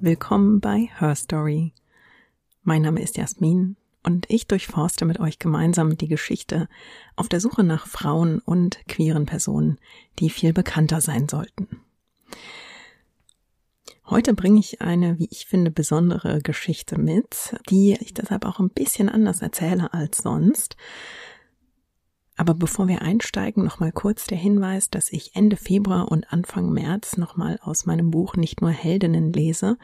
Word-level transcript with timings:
Willkommen 0.00 0.60
bei 0.60 0.90
Her 0.98 1.14
Story. 1.14 1.72
Mein 2.62 2.82
Name 2.82 3.00
ist 3.00 3.16
Jasmin 3.16 3.76
und 4.02 4.26
ich 4.28 4.46
durchforste 4.46 5.06
mit 5.06 5.20
euch 5.20 5.38
gemeinsam 5.38 5.96
die 5.96 6.06
Geschichte 6.06 6.68
auf 7.16 7.30
der 7.30 7.40
Suche 7.40 7.64
nach 7.64 7.86
Frauen 7.86 8.40
und 8.40 8.86
queeren 8.88 9.24
Personen, 9.24 9.78
die 10.18 10.28
viel 10.28 10.52
bekannter 10.52 11.00
sein 11.00 11.30
sollten. 11.30 11.80
Heute 14.04 14.34
bringe 14.34 14.60
ich 14.60 14.82
eine, 14.82 15.18
wie 15.18 15.28
ich 15.30 15.46
finde, 15.46 15.70
besondere 15.70 16.42
Geschichte 16.42 16.98
mit, 16.98 17.56
die 17.70 17.96
ich 17.98 18.12
deshalb 18.12 18.44
auch 18.44 18.60
ein 18.60 18.68
bisschen 18.68 19.08
anders 19.08 19.40
erzähle 19.40 19.94
als 19.94 20.18
sonst. 20.18 20.76
Aber 22.36 22.52
bevor 22.52 22.86
wir 22.86 23.00
einsteigen, 23.00 23.64
nochmal 23.64 23.92
kurz 23.92 24.26
der 24.26 24.36
Hinweis, 24.36 24.90
dass 24.90 25.10
ich 25.10 25.34
Ende 25.34 25.56
Februar 25.56 26.10
und 26.12 26.32
Anfang 26.32 26.70
März 26.70 27.16
nochmal 27.16 27.58
aus 27.62 27.86
meinem 27.86 28.10
Buch 28.10 28.36
Nicht 28.36 28.60
nur 28.60 28.70
Heldinnen 28.70 29.32
lese, 29.32 29.78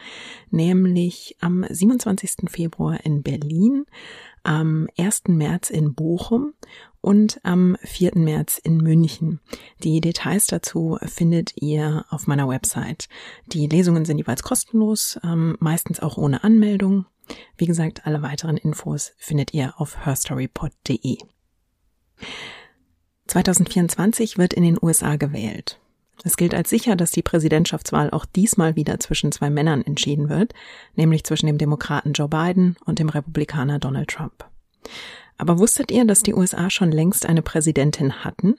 nämlich 0.50 1.36
am 1.40 1.64
27. 1.68 2.50
Februar 2.50 3.04
in 3.04 3.22
Berlin, 3.22 3.86
am 4.42 4.86
1. 4.98 5.28
März 5.28 5.70
in 5.70 5.94
Bochum 5.94 6.52
und 7.00 7.40
am 7.42 7.76
4. 7.82 8.12
März 8.16 8.58
in 8.58 8.76
München. 8.76 9.40
Die 9.82 10.02
Details 10.02 10.46
dazu 10.46 10.98
findet 11.02 11.52
ihr 11.56 12.04
auf 12.10 12.26
meiner 12.26 12.48
Website. 12.48 13.08
Die 13.46 13.66
Lesungen 13.66 14.04
sind 14.04 14.18
jeweils 14.18 14.42
kostenlos, 14.42 15.18
ähm, 15.24 15.56
meistens 15.58 16.00
auch 16.00 16.18
ohne 16.18 16.44
Anmeldung. 16.44 17.06
Wie 17.56 17.66
gesagt, 17.66 18.06
alle 18.06 18.20
weiteren 18.20 18.58
Infos 18.58 19.12
findet 19.16 19.54
ihr 19.54 19.74
auf 19.80 20.04
herstorypod.de. 20.04 21.18
2024 23.26 24.38
wird 24.38 24.52
in 24.52 24.62
den 24.62 24.78
USA 24.80 25.16
gewählt. 25.16 25.78
Es 26.24 26.36
gilt 26.36 26.54
als 26.54 26.70
sicher, 26.70 26.94
dass 26.94 27.10
die 27.10 27.22
Präsidentschaftswahl 27.22 28.10
auch 28.10 28.24
diesmal 28.24 28.76
wieder 28.76 29.00
zwischen 29.00 29.32
zwei 29.32 29.50
Männern 29.50 29.82
entschieden 29.82 30.28
wird, 30.28 30.54
nämlich 30.94 31.24
zwischen 31.24 31.46
dem 31.46 31.58
Demokraten 31.58 32.12
Joe 32.12 32.28
Biden 32.28 32.76
und 32.84 32.98
dem 32.98 33.08
Republikaner 33.08 33.78
Donald 33.78 34.08
Trump. 34.08 34.44
Aber 35.38 35.58
wusstet 35.58 35.90
ihr, 35.90 36.04
dass 36.04 36.22
die 36.22 36.34
USA 36.34 36.70
schon 36.70 36.92
längst 36.92 37.26
eine 37.26 37.42
Präsidentin 37.42 38.24
hatten? 38.24 38.56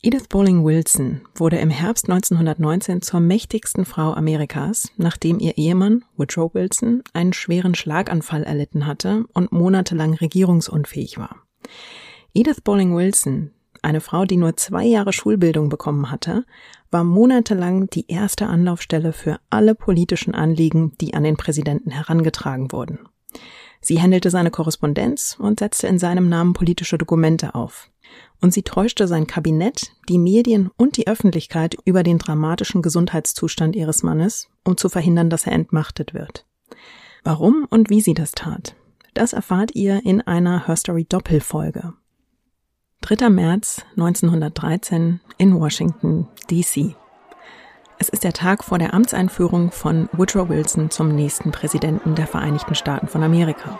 Edith 0.00 0.28
Bowling 0.28 0.64
Wilson 0.64 1.22
wurde 1.34 1.58
im 1.58 1.70
Herbst 1.70 2.08
1919 2.08 3.02
zur 3.02 3.18
mächtigsten 3.18 3.84
Frau 3.84 4.12
Amerikas, 4.12 4.92
nachdem 4.96 5.40
ihr 5.40 5.58
Ehemann 5.58 6.04
Woodrow 6.16 6.54
Wilson 6.54 7.02
einen 7.14 7.32
schweren 7.32 7.74
Schlaganfall 7.74 8.44
erlitten 8.44 8.86
hatte 8.86 9.24
und 9.32 9.50
monatelang 9.50 10.14
regierungsunfähig 10.14 11.18
war. 11.18 11.42
Edith 12.34 12.60
Bowling 12.62 12.94
Wilson, 12.94 13.52
eine 13.82 14.00
Frau, 14.00 14.24
die 14.24 14.36
nur 14.36 14.56
zwei 14.56 14.84
Jahre 14.84 15.12
Schulbildung 15.12 15.68
bekommen 15.68 16.10
hatte, 16.10 16.44
war 16.90 17.02
monatelang 17.04 17.88
die 17.88 18.06
erste 18.08 18.46
Anlaufstelle 18.46 19.12
für 19.12 19.38
alle 19.50 19.74
politischen 19.74 20.34
Anliegen, 20.34 20.92
die 21.00 21.14
an 21.14 21.24
den 21.24 21.36
Präsidenten 21.36 21.90
herangetragen 21.90 22.70
wurden. 22.70 23.00
Sie 23.80 24.00
handelte 24.02 24.30
seine 24.30 24.50
Korrespondenz 24.50 25.36
und 25.38 25.60
setzte 25.60 25.86
in 25.86 25.98
seinem 25.98 26.28
Namen 26.28 26.52
politische 26.52 26.98
Dokumente 26.98 27.54
auf. 27.54 27.90
Und 28.40 28.52
sie 28.52 28.62
täuschte 28.62 29.06
sein 29.06 29.26
Kabinett, 29.26 29.92
die 30.08 30.18
Medien 30.18 30.70
und 30.76 30.96
die 30.96 31.06
Öffentlichkeit 31.06 31.76
über 31.84 32.02
den 32.02 32.18
dramatischen 32.18 32.82
Gesundheitszustand 32.82 33.76
ihres 33.76 34.02
Mannes, 34.02 34.48
um 34.64 34.76
zu 34.76 34.88
verhindern, 34.88 35.30
dass 35.30 35.46
er 35.46 35.52
entmachtet 35.52 36.14
wird. 36.14 36.46
Warum 37.24 37.66
und 37.68 37.90
wie 37.90 38.00
sie 38.00 38.14
das 38.14 38.32
tat, 38.32 38.76
das 39.14 39.32
erfahrt 39.32 39.74
ihr 39.74 40.04
in 40.04 40.20
einer 40.20 40.66
Herstory 40.66 41.04
Doppelfolge. 41.04 41.94
3. 43.00 43.30
März 43.30 43.86
1913 43.96 45.20
in 45.38 45.58
Washington, 45.58 46.26
D.C. 46.50 46.96
Es 47.98 48.08
ist 48.08 48.24
der 48.24 48.32
Tag 48.32 48.64
vor 48.64 48.78
der 48.78 48.92
Amtseinführung 48.92 49.70
von 49.70 50.08
Woodrow 50.12 50.48
Wilson 50.48 50.90
zum 50.90 51.14
nächsten 51.14 51.52
Präsidenten 51.52 52.16
der 52.16 52.26
Vereinigten 52.26 52.74
Staaten 52.74 53.06
von 53.06 53.22
Amerika. 53.22 53.78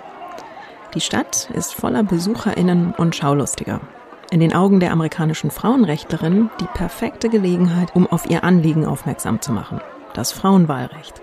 Die 0.94 1.00
Stadt 1.00 1.50
ist 1.52 1.74
voller 1.74 2.04
Besucherinnen 2.04 2.94
und 2.96 3.16
Schaulustiger. 3.16 3.80
In 4.30 4.40
den 4.40 4.54
Augen 4.54 4.78
der 4.78 4.92
amerikanischen 4.92 5.50
Frauenrechtlerin 5.50 6.48
die 6.60 6.68
perfekte 6.72 7.28
Gelegenheit, 7.28 7.94
um 7.96 8.06
auf 8.06 8.30
ihr 8.30 8.44
Anliegen 8.44 8.86
aufmerksam 8.86 9.42
zu 9.42 9.52
machen. 9.52 9.80
Das 10.14 10.32
Frauenwahlrecht. 10.32 11.20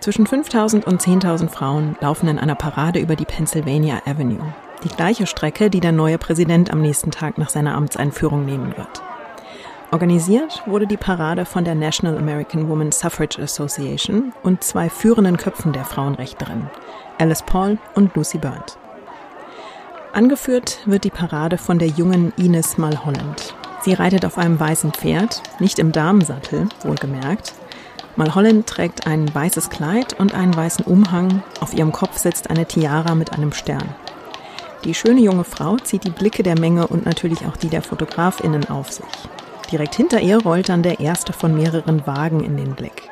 Zwischen 0.00 0.26
5000 0.26 0.86
und 0.86 1.00
10.000 1.00 1.50
Frauen 1.50 1.96
laufen 2.00 2.28
in 2.28 2.38
einer 2.38 2.56
Parade 2.56 2.98
über 2.98 3.16
die 3.16 3.26
Pennsylvania 3.26 4.02
Avenue. 4.06 4.52
Die 4.82 4.88
gleiche 4.88 5.26
Strecke, 5.26 5.68
die 5.68 5.80
der 5.80 5.92
neue 5.92 6.16
Präsident 6.16 6.70
am 6.70 6.80
nächsten 6.80 7.10
Tag 7.10 7.36
nach 7.36 7.50
seiner 7.50 7.74
Amtseinführung 7.74 8.46
nehmen 8.46 8.74
wird. 8.76 9.02
Organisiert 9.92 10.62
wurde 10.66 10.86
die 10.86 10.96
Parade 10.96 11.44
von 11.44 11.64
der 11.64 11.74
National 11.74 12.16
American 12.16 12.68
Woman 12.68 12.92
Suffrage 12.92 13.42
Association 13.42 14.32
und 14.42 14.62
zwei 14.62 14.88
führenden 14.88 15.36
Köpfen 15.36 15.72
der 15.72 15.84
Frauenrechtlerinnen, 15.84 16.70
Alice 17.18 17.42
Paul 17.42 17.76
und 17.94 18.14
Lucy 18.14 18.38
Burnt. 18.38 18.78
Angeführt 20.12 20.78
wird 20.86 21.04
die 21.04 21.10
Parade 21.10 21.58
von 21.58 21.78
der 21.78 21.88
jungen 21.88 22.32
Ines 22.36 22.78
Mulholland. 22.78 23.54
Sie 23.82 23.92
reitet 23.92 24.24
auf 24.24 24.38
einem 24.38 24.58
weißen 24.58 24.92
Pferd, 24.92 25.42
nicht 25.58 25.78
im 25.78 25.92
Damensattel, 25.92 26.68
wohlgemerkt. 26.82 27.52
Mulholland 28.16 28.66
trägt 28.66 29.06
ein 29.06 29.32
weißes 29.34 29.70
Kleid 29.70 30.18
und 30.18 30.34
einen 30.34 30.54
weißen 30.54 30.84
Umhang. 30.84 31.42
Auf 31.60 31.74
ihrem 31.74 31.92
Kopf 31.92 32.16
sitzt 32.18 32.48
eine 32.48 32.66
Tiara 32.66 33.14
mit 33.14 33.32
einem 33.32 33.52
Stern. 33.52 33.94
Die 34.84 34.94
schöne 34.94 35.20
junge 35.20 35.44
Frau 35.44 35.76
zieht 35.76 36.04
die 36.04 36.10
Blicke 36.10 36.42
der 36.42 36.58
Menge 36.58 36.86
und 36.86 37.04
natürlich 37.04 37.46
auch 37.46 37.56
die 37.56 37.68
der 37.68 37.82
Fotografinnen 37.82 38.70
auf 38.70 38.90
sich. 38.90 39.04
Direkt 39.70 39.94
hinter 39.94 40.20
ihr 40.20 40.42
rollt 40.42 40.70
dann 40.70 40.82
der 40.82 41.00
erste 41.00 41.32
von 41.32 41.54
mehreren 41.54 42.06
Wagen 42.06 42.42
in 42.42 42.56
den 42.56 42.74
Blick. 42.74 43.10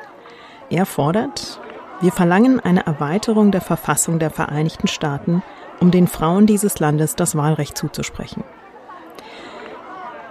Er 0.71 0.85
fordert, 0.85 1.59
wir 2.01 2.11
verlangen 2.11 2.59
eine 2.59 2.85
Erweiterung 2.85 3.51
der 3.51 3.61
Verfassung 3.61 4.17
der 4.17 4.31
Vereinigten 4.31 4.87
Staaten, 4.87 5.43
um 5.79 5.91
den 5.91 6.07
Frauen 6.07 6.47
dieses 6.47 6.79
Landes 6.79 7.15
das 7.15 7.35
Wahlrecht 7.35 7.77
zuzusprechen. 7.77 8.43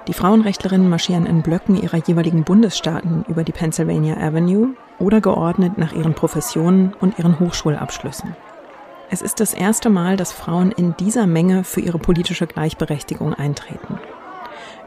Die 0.08 0.14
Frauenrechtlerinnen 0.14 0.88
marschieren 0.88 1.26
in 1.26 1.42
Blöcken 1.42 1.80
ihrer 1.80 1.98
jeweiligen 1.98 2.42
Bundesstaaten 2.42 3.24
über 3.28 3.44
die 3.44 3.52
Pennsylvania 3.52 4.16
Avenue 4.16 4.70
oder 4.98 5.20
geordnet 5.20 5.78
nach 5.78 5.92
ihren 5.92 6.14
Professionen 6.14 6.94
und 7.00 7.18
ihren 7.18 7.38
Hochschulabschlüssen. 7.38 8.34
Es 9.10 9.22
ist 9.22 9.40
das 9.40 9.54
erste 9.54 9.88
Mal, 9.88 10.18
dass 10.18 10.32
Frauen 10.32 10.70
in 10.70 10.94
dieser 10.98 11.26
Menge 11.26 11.64
für 11.64 11.80
ihre 11.80 11.98
politische 11.98 12.46
Gleichberechtigung 12.46 13.32
eintreten. 13.32 13.98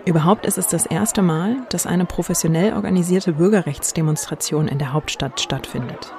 Überhaupt 0.06 0.46
ist 0.46 0.60
es 0.60 0.68
das 0.68 0.86
erste 0.86 1.24
Mal, 1.24 1.58
dass 1.70 1.88
eine 1.88 2.06
professionell 2.06 2.74
organisierte 2.74 3.34
Bürgerrechtsdemonstration 3.34 4.68
in 4.68 4.78
der 4.78 4.94
Hauptstadt 4.94 5.42
stattfindet. 5.42 6.14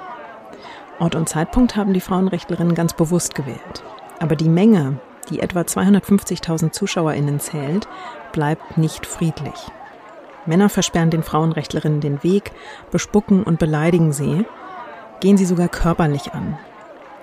Ort 0.99 1.15
und 1.15 1.29
Zeitpunkt 1.29 1.77
haben 1.77 1.93
die 1.93 2.01
Frauenrechtlerinnen 2.01 2.75
ganz 2.75 2.93
bewusst 2.93 3.35
gewählt. 3.35 3.83
Aber 4.19 4.35
die 4.35 4.49
Menge, 4.49 4.99
die 5.29 5.39
etwa 5.39 5.61
250.000 5.61 6.71
Zuschauerinnen 6.71 7.39
zählt, 7.39 7.87
bleibt 8.33 8.77
nicht 8.77 9.05
friedlich. 9.05 9.71
Männer 10.45 10.67
versperren 10.67 11.09
den 11.09 11.23
Frauenrechtlerinnen 11.23 12.01
den 12.01 12.21
Weg, 12.21 12.51
bespucken 12.91 13.43
und 13.43 13.59
beleidigen 13.59 14.11
sie, 14.11 14.45
gehen 15.21 15.37
sie 15.37 15.45
sogar 15.45 15.69
körperlich 15.69 16.33
an, 16.33 16.57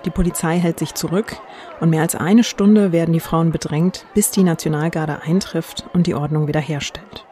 die 0.05 0.09
Polizei 0.09 0.57
hält 0.59 0.79
sich 0.79 0.93
zurück 0.93 1.37
und 1.79 1.89
mehr 1.89 2.01
als 2.01 2.15
eine 2.15 2.43
Stunde 2.43 2.91
werden 2.91 3.13
die 3.13 3.19
Frauen 3.19 3.51
bedrängt, 3.51 4.05
bis 4.13 4.31
die 4.31 4.43
Nationalgarde 4.43 5.21
eintrifft 5.21 5.85
und 5.93 6.07
die 6.07 6.15
Ordnung 6.15 6.47
wiederherstellt. 6.47 7.25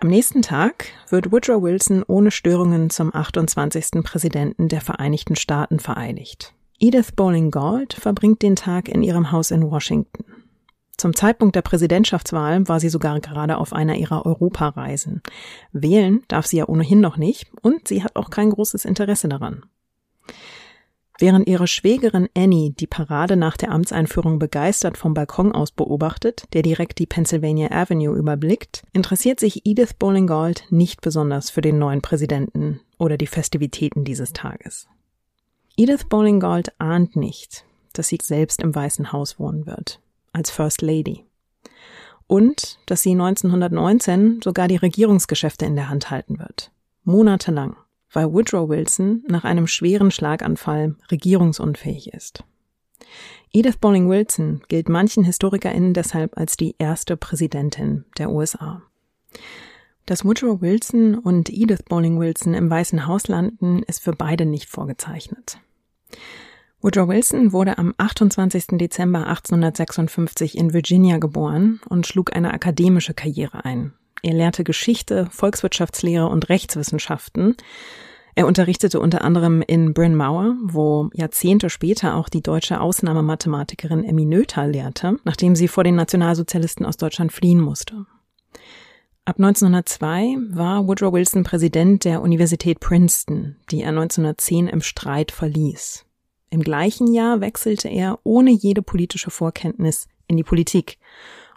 Am 0.00 0.08
nächsten 0.08 0.42
Tag 0.42 0.86
wird 1.08 1.32
Woodrow 1.32 1.62
Wilson 1.62 2.04
ohne 2.06 2.30
Störungen 2.30 2.90
zum 2.90 3.14
28. 3.14 4.02
Präsidenten 4.04 4.68
der 4.68 4.82
Vereinigten 4.82 5.36
Staaten 5.36 5.80
vereidigt. 5.80 6.52
Edith 6.78 7.12
Bowling 7.12 7.50
Gault 7.50 7.94
verbringt 7.94 8.42
den 8.42 8.56
Tag 8.56 8.88
in 8.88 9.02
ihrem 9.02 9.32
Haus 9.32 9.50
in 9.50 9.70
Washington. 9.70 10.24
Zum 10.98 11.14
Zeitpunkt 11.14 11.56
der 11.56 11.62
Präsidentschaftswahl 11.62 12.68
war 12.68 12.80
sie 12.80 12.88
sogar 12.88 13.20
gerade 13.20 13.58
auf 13.58 13.72
einer 13.72 13.96
ihrer 13.96 14.24
Europareisen. 14.24 15.22
Wählen 15.72 16.22
darf 16.28 16.46
sie 16.46 16.58
ja 16.58 16.68
ohnehin 16.68 17.00
noch 17.00 17.16
nicht 17.16 17.50
und 17.62 17.88
sie 17.88 18.02
hat 18.02 18.16
auch 18.16 18.30
kein 18.30 18.50
großes 18.50 18.84
Interesse 18.84 19.28
daran. 19.28 19.64
Während 21.18 21.48
ihre 21.48 21.66
Schwägerin 21.66 22.28
Annie 22.36 22.72
die 22.72 22.86
Parade 22.86 23.36
nach 23.36 23.56
der 23.56 23.70
Amtseinführung 23.70 24.38
begeistert 24.38 24.98
vom 24.98 25.14
Balkon 25.14 25.52
aus 25.52 25.70
beobachtet, 25.70 26.44
der 26.52 26.62
direkt 26.62 26.98
die 26.98 27.06
Pennsylvania 27.06 27.70
Avenue 27.70 28.16
überblickt, 28.16 28.82
interessiert 28.92 29.40
sich 29.40 29.64
Edith 29.64 29.94
Bowling 29.98 30.26
Gold 30.26 30.64
nicht 30.68 31.00
besonders 31.00 31.48
für 31.48 31.62
den 31.62 31.78
neuen 31.78 32.02
Präsidenten 32.02 32.80
oder 32.98 33.16
die 33.16 33.26
Festivitäten 33.26 34.04
dieses 34.04 34.34
Tages. 34.34 34.88
Edith 35.78 36.04
Bowling 36.08 36.40
Gold 36.40 36.72
ahnt 36.78 37.16
nicht, 37.16 37.64
dass 37.94 38.08
sie 38.08 38.18
selbst 38.22 38.62
im 38.62 38.74
Weißen 38.74 39.12
Haus 39.12 39.38
wohnen 39.38 39.66
wird, 39.66 40.00
als 40.32 40.50
First 40.50 40.82
Lady. 40.82 41.24
Und 42.26 42.78
dass 42.86 43.02
sie 43.02 43.12
1919 43.12 44.40
sogar 44.42 44.68
die 44.68 44.76
Regierungsgeschäfte 44.76 45.64
in 45.64 45.76
der 45.76 45.88
Hand 45.88 46.10
halten 46.10 46.38
wird. 46.38 46.72
Monatelang 47.04 47.76
weil 48.12 48.32
Woodrow 48.32 48.68
Wilson 48.68 49.24
nach 49.28 49.44
einem 49.44 49.66
schweren 49.66 50.10
Schlaganfall 50.10 50.96
regierungsunfähig 51.10 52.12
ist. 52.12 52.44
Edith 53.52 53.78
Bowling 53.78 54.08
Wilson 54.08 54.62
gilt 54.68 54.88
manchen 54.88 55.24
HistorikerInnen 55.24 55.94
deshalb 55.94 56.36
als 56.36 56.56
die 56.56 56.74
erste 56.78 57.16
Präsidentin 57.16 58.04
der 58.18 58.30
USA. 58.30 58.82
Dass 60.04 60.24
Woodrow 60.24 60.60
Wilson 60.60 61.16
und 61.16 61.50
Edith 61.50 61.82
Bowling 61.88 62.20
Wilson 62.20 62.54
im 62.54 62.70
Weißen 62.70 63.06
Haus 63.06 63.28
landen, 63.28 63.82
ist 63.82 64.02
für 64.02 64.12
beide 64.12 64.46
nicht 64.46 64.68
vorgezeichnet. 64.68 65.58
Woodrow 66.80 67.08
Wilson 67.08 67.52
wurde 67.52 67.78
am 67.78 67.94
28. 67.96 68.78
Dezember 68.78 69.26
1856 69.26 70.56
in 70.56 70.72
Virginia 70.72 71.18
geboren 71.18 71.80
und 71.88 72.06
schlug 72.06 72.36
eine 72.36 72.54
akademische 72.54 73.14
Karriere 73.14 73.64
ein. 73.64 73.94
Er 74.22 74.34
lehrte 74.34 74.64
Geschichte, 74.64 75.28
Volkswirtschaftslehre 75.30 76.26
und 76.26 76.48
Rechtswissenschaften. 76.48 77.56
Er 78.34 78.46
unterrichtete 78.46 79.00
unter 79.00 79.22
anderem 79.22 79.62
in 79.62 79.94
Bryn 79.94 80.14
Mawr, 80.14 80.56
wo 80.62 81.08
Jahrzehnte 81.14 81.70
später 81.70 82.16
auch 82.16 82.28
die 82.28 82.42
deutsche 82.42 82.80
Ausnahmemathematikerin 82.80 84.04
Emmy 84.04 84.26
Noether 84.26 84.66
lehrte, 84.66 85.16
nachdem 85.24 85.56
sie 85.56 85.68
vor 85.68 85.84
den 85.84 85.94
Nationalsozialisten 85.94 86.84
aus 86.84 86.98
Deutschland 86.98 87.32
fliehen 87.32 87.60
musste. 87.60 88.04
Ab 89.24 89.36
1902 89.38 90.36
war 90.50 90.86
Woodrow 90.86 91.12
Wilson 91.12 91.44
Präsident 91.44 92.04
der 92.04 92.22
Universität 92.22 92.78
Princeton, 92.78 93.56
die 93.70 93.80
er 93.80 93.88
1910 93.88 94.68
im 94.68 94.82
Streit 94.82 95.32
verließ. 95.32 96.04
Im 96.50 96.62
gleichen 96.62 97.12
Jahr 97.12 97.40
wechselte 97.40 97.88
er 97.88 98.20
ohne 98.22 98.50
jede 98.50 98.82
politische 98.82 99.30
Vorkenntnis 99.30 100.06
in 100.28 100.36
die 100.36 100.44
Politik 100.44 100.98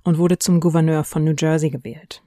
und 0.03 0.17
wurde 0.17 0.39
zum 0.39 0.61
Gouverneur 0.61 1.03
von 1.03 1.23
New 1.23 1.35
Jersey 1.37 1.69
gewählt. 1.69 2.23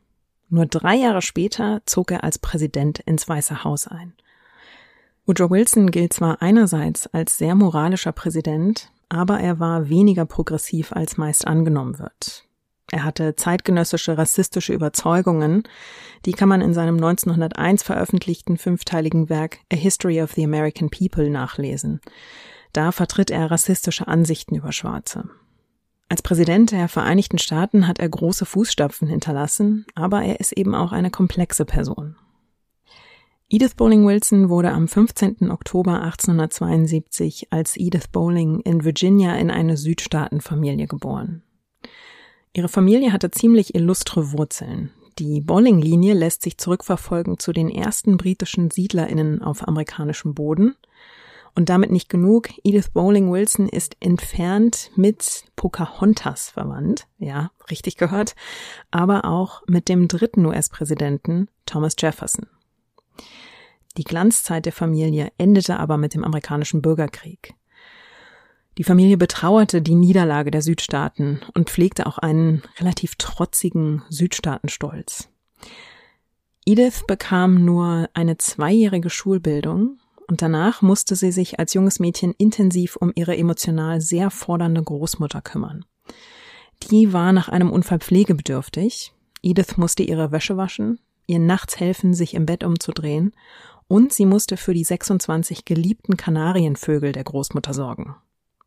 Nur 0.53 0.67
drei 0.67 0.97
Jahre 0.97 1.23
später 1.23 1.81
zog 1.87 2.11
er 2.11 2.25
als 2.25 2.39
Präsident 2.39 2.99
ins 2.99 3.27
Weiße 3.27 3.65
Haus 3.65 3.87
ein. 3.87 4.13
Woodrow 5.25 5.51
Wilson 5.51 5.91
gilt 5.91 6.13
zwar 6.13 6.43
einerseits 6.43 7.07
als 7.07 7.39
sehr 7.39 7.55
moralischer 7.55 8.13
Präsident, 8.13 8.93
aber 9.09 9.41
er 9.41 9.61
war 9.61 9.89
weniger 9.89 10.27
progressiv 10.27 10.93
als 10.93 11.17
meist 11.17 11.47
angenommen 11.47 11.99
wird. 11.99 12.45
Er 12.91 13.03
hatte 13.03 13.35
zeitgenössische 13.35 14.19
rassistische 14.19 14.75
Überzeugungen, 14.75 15.63
die 16.27 16.33
kann 16.33 16.51
man 16.51 16.61
in 16.61 16.75
seinem 16.75 16.97
1901 16.97 17.83
veröffentlichten 17.83 18.59
fünfteiligen 18.59 19.31
Werk 19.31 19.61
A 19.73 19.77
History 19.77 20.21
of 20.21 20.33
the 20.33 20.45
American 20.45 20.91
People 20.91 21.31
nachlesen. 21.31 22.03
Da 22.75 22.93
vertritt 22.93 23.31
er 23.31 23.51
rassistische 23.51 24.07
Ansichten 24.07 24.55
über 24.55 24.73
Schwarze. 24.73 25.31
Als 26.13 26.21
Präsident 26.21 26.73
der 26.73 26.89
Vereinigten 26.89 27.39
Staaten 27.39 27.89
hat 27.89 27.99
er 27.99 28.07
große 28.07 28.45
Fußstapfen 28.45 29.09
hinterlassen, 29.09 29.87
aber 29.95 30.23
er 30.23 30.41
ist 30.41 30.53
eben 30.53 30.75
auch 30.75 30.93
eine 30.93 31.11
komplexe 31.11 31.65
Person. 31.65 32.17
Edith 33.49 33.77
Bowling 33.77 34.07
Wilson 34.07 34.51
wurde 34.51 34.73
am 34.73 34.89
15. 34.89 35.51
Oktober 35.51 36.03
1872 36.03 37.47
als 37.49 37.79
Edith 37.79 38.09
Bowling 38.13 38.61
in 38.61 38.85
Virginia 38.85 39.37
in 39.37 39.51
eine 39.51 39.79
Südstaatenfamilie 39.79 40.87
geboren. 40.87 41.45
Ihre 42.53 42.69
Familie 42.69 43.15
hatte 43.15 43.31
ziemlich 43.31 43.75
illustre 43.75 44.33
Wurzeln. 44.33 44.91
Die 45.19 45.41
Bolling-Linie 45.41 46.13
lässt 46.13 46.43
sich 46.43 46.59
zurückverfolgen 46.59 47.39
zu 47.39 47.55
den 47.55 47.71
ersten 47.71 48.19
britischen 48.19 48.71
SiedlerInnen 48.71 49.41
auf 49.41 49.67
amerikanischem 49.67 50.35
Boden. 50.35 50.75
Und 51.55 51.69
damit 51.69 51.91
nicht 51.91 52.09
genug. 52.09 52.49
Edith 52.65 52.91
Bowling 52.95 53.31
Wilson 53.31 53.69
ist 53.69 53.97
entfernt 54.01 54.91
mit 54.97 55.45
Pocahontas 55.55 56.51
verwandt. 56.51 57.07
Ja, 57.19 57.51
richtig 57.71 57.99
gehört. 57.99 58.35
Aber 58.91 59.27
auch 59.27 59.63
mit 59.67 59.89
dem 59.89 60.09
dritten 60.09 60.47
US-Präsidenten 60.47 61.49
Thomas 61.67 61.95
Jefferson. 61.99 62.47
Die 63.99 64.05
Glanzzeit 64.05 64.65
der 64.65 64.73
Familie 64.73 65.31
endete 65.37 65.79
aber 65.79 65.99
mit 65.99 66.15
dem 66.15 66.25
amerikanischen 66.25 66.81
Bürgerkrieg. 66.81 67.55
Die 68.79 68.85
Familie 68.85 69.19
betrauerte 69.19 69.83
die 69.83 69.95
Niederlage 69.95 70.51
der 70.51 70.63
Südstaaten 70.63 71.41
und 71.53 71.69
pflegte 71.69 72.07
auch 72.07 72.17
einen 72.17 72.63
relativ 72.79 73.17
trotzigen 73.17 74.03
Südstaatenstolz. 74.09 75.29
Edith 76.65 77.05
bekam 77.07 77.67
nur 77.67 78.09
eine 78.15 78.39
zweijährige 78.39 79.11
Schulbildung 79.11 79.99
und 80.33 80.41
danach 80.41 80.81
musste 80.81 81.15
sie 81.15 81.31
sich 81.31 81.59
als 81.59 81.75
junges 81.75 82.01
Mädchen 82.01 82.33
intensiv 82.39 82.97
um 82.97 83.13
ihre 83.15 83.37
emotional 83.37 84.01
sehr 84.01 84.31
fordernde 84.31 84.83
Großmutter 84.83 85.43
kümmern. 85.43 85.85
Die 86.91 87.13
war 87.13 87.35
nach 87.35 87.51
einem 87.51 87.71
Unfall 87.71 87.99
pflegebedürftig. 87.99 89.13
Edith 89.43 89.77
musste 89.77 90.05
ihre 90.05 90.33
Wäsche 90.33 90.57
waschen, 90.57 91.01
ihr 91.27 91.39
nachts 91.39 91.79
helfen, 91.79 92.15
sich 92.15 92.33
im 92.33 92.47
Bett 92.47 92.65
umzudrehen 92.65 93.33
und 93.89 94.15
sie 94.15 94.25
musste 94.25 94.57
für 94.57 94.73
die 94.73 94.85
26 94.85 95.67
geliebten 95.67 96.17
Kanarienvögel 96.17 97.13
der 97.13 97.25
Großmutter 97.25 97.75
sorgen. 97.75 98.17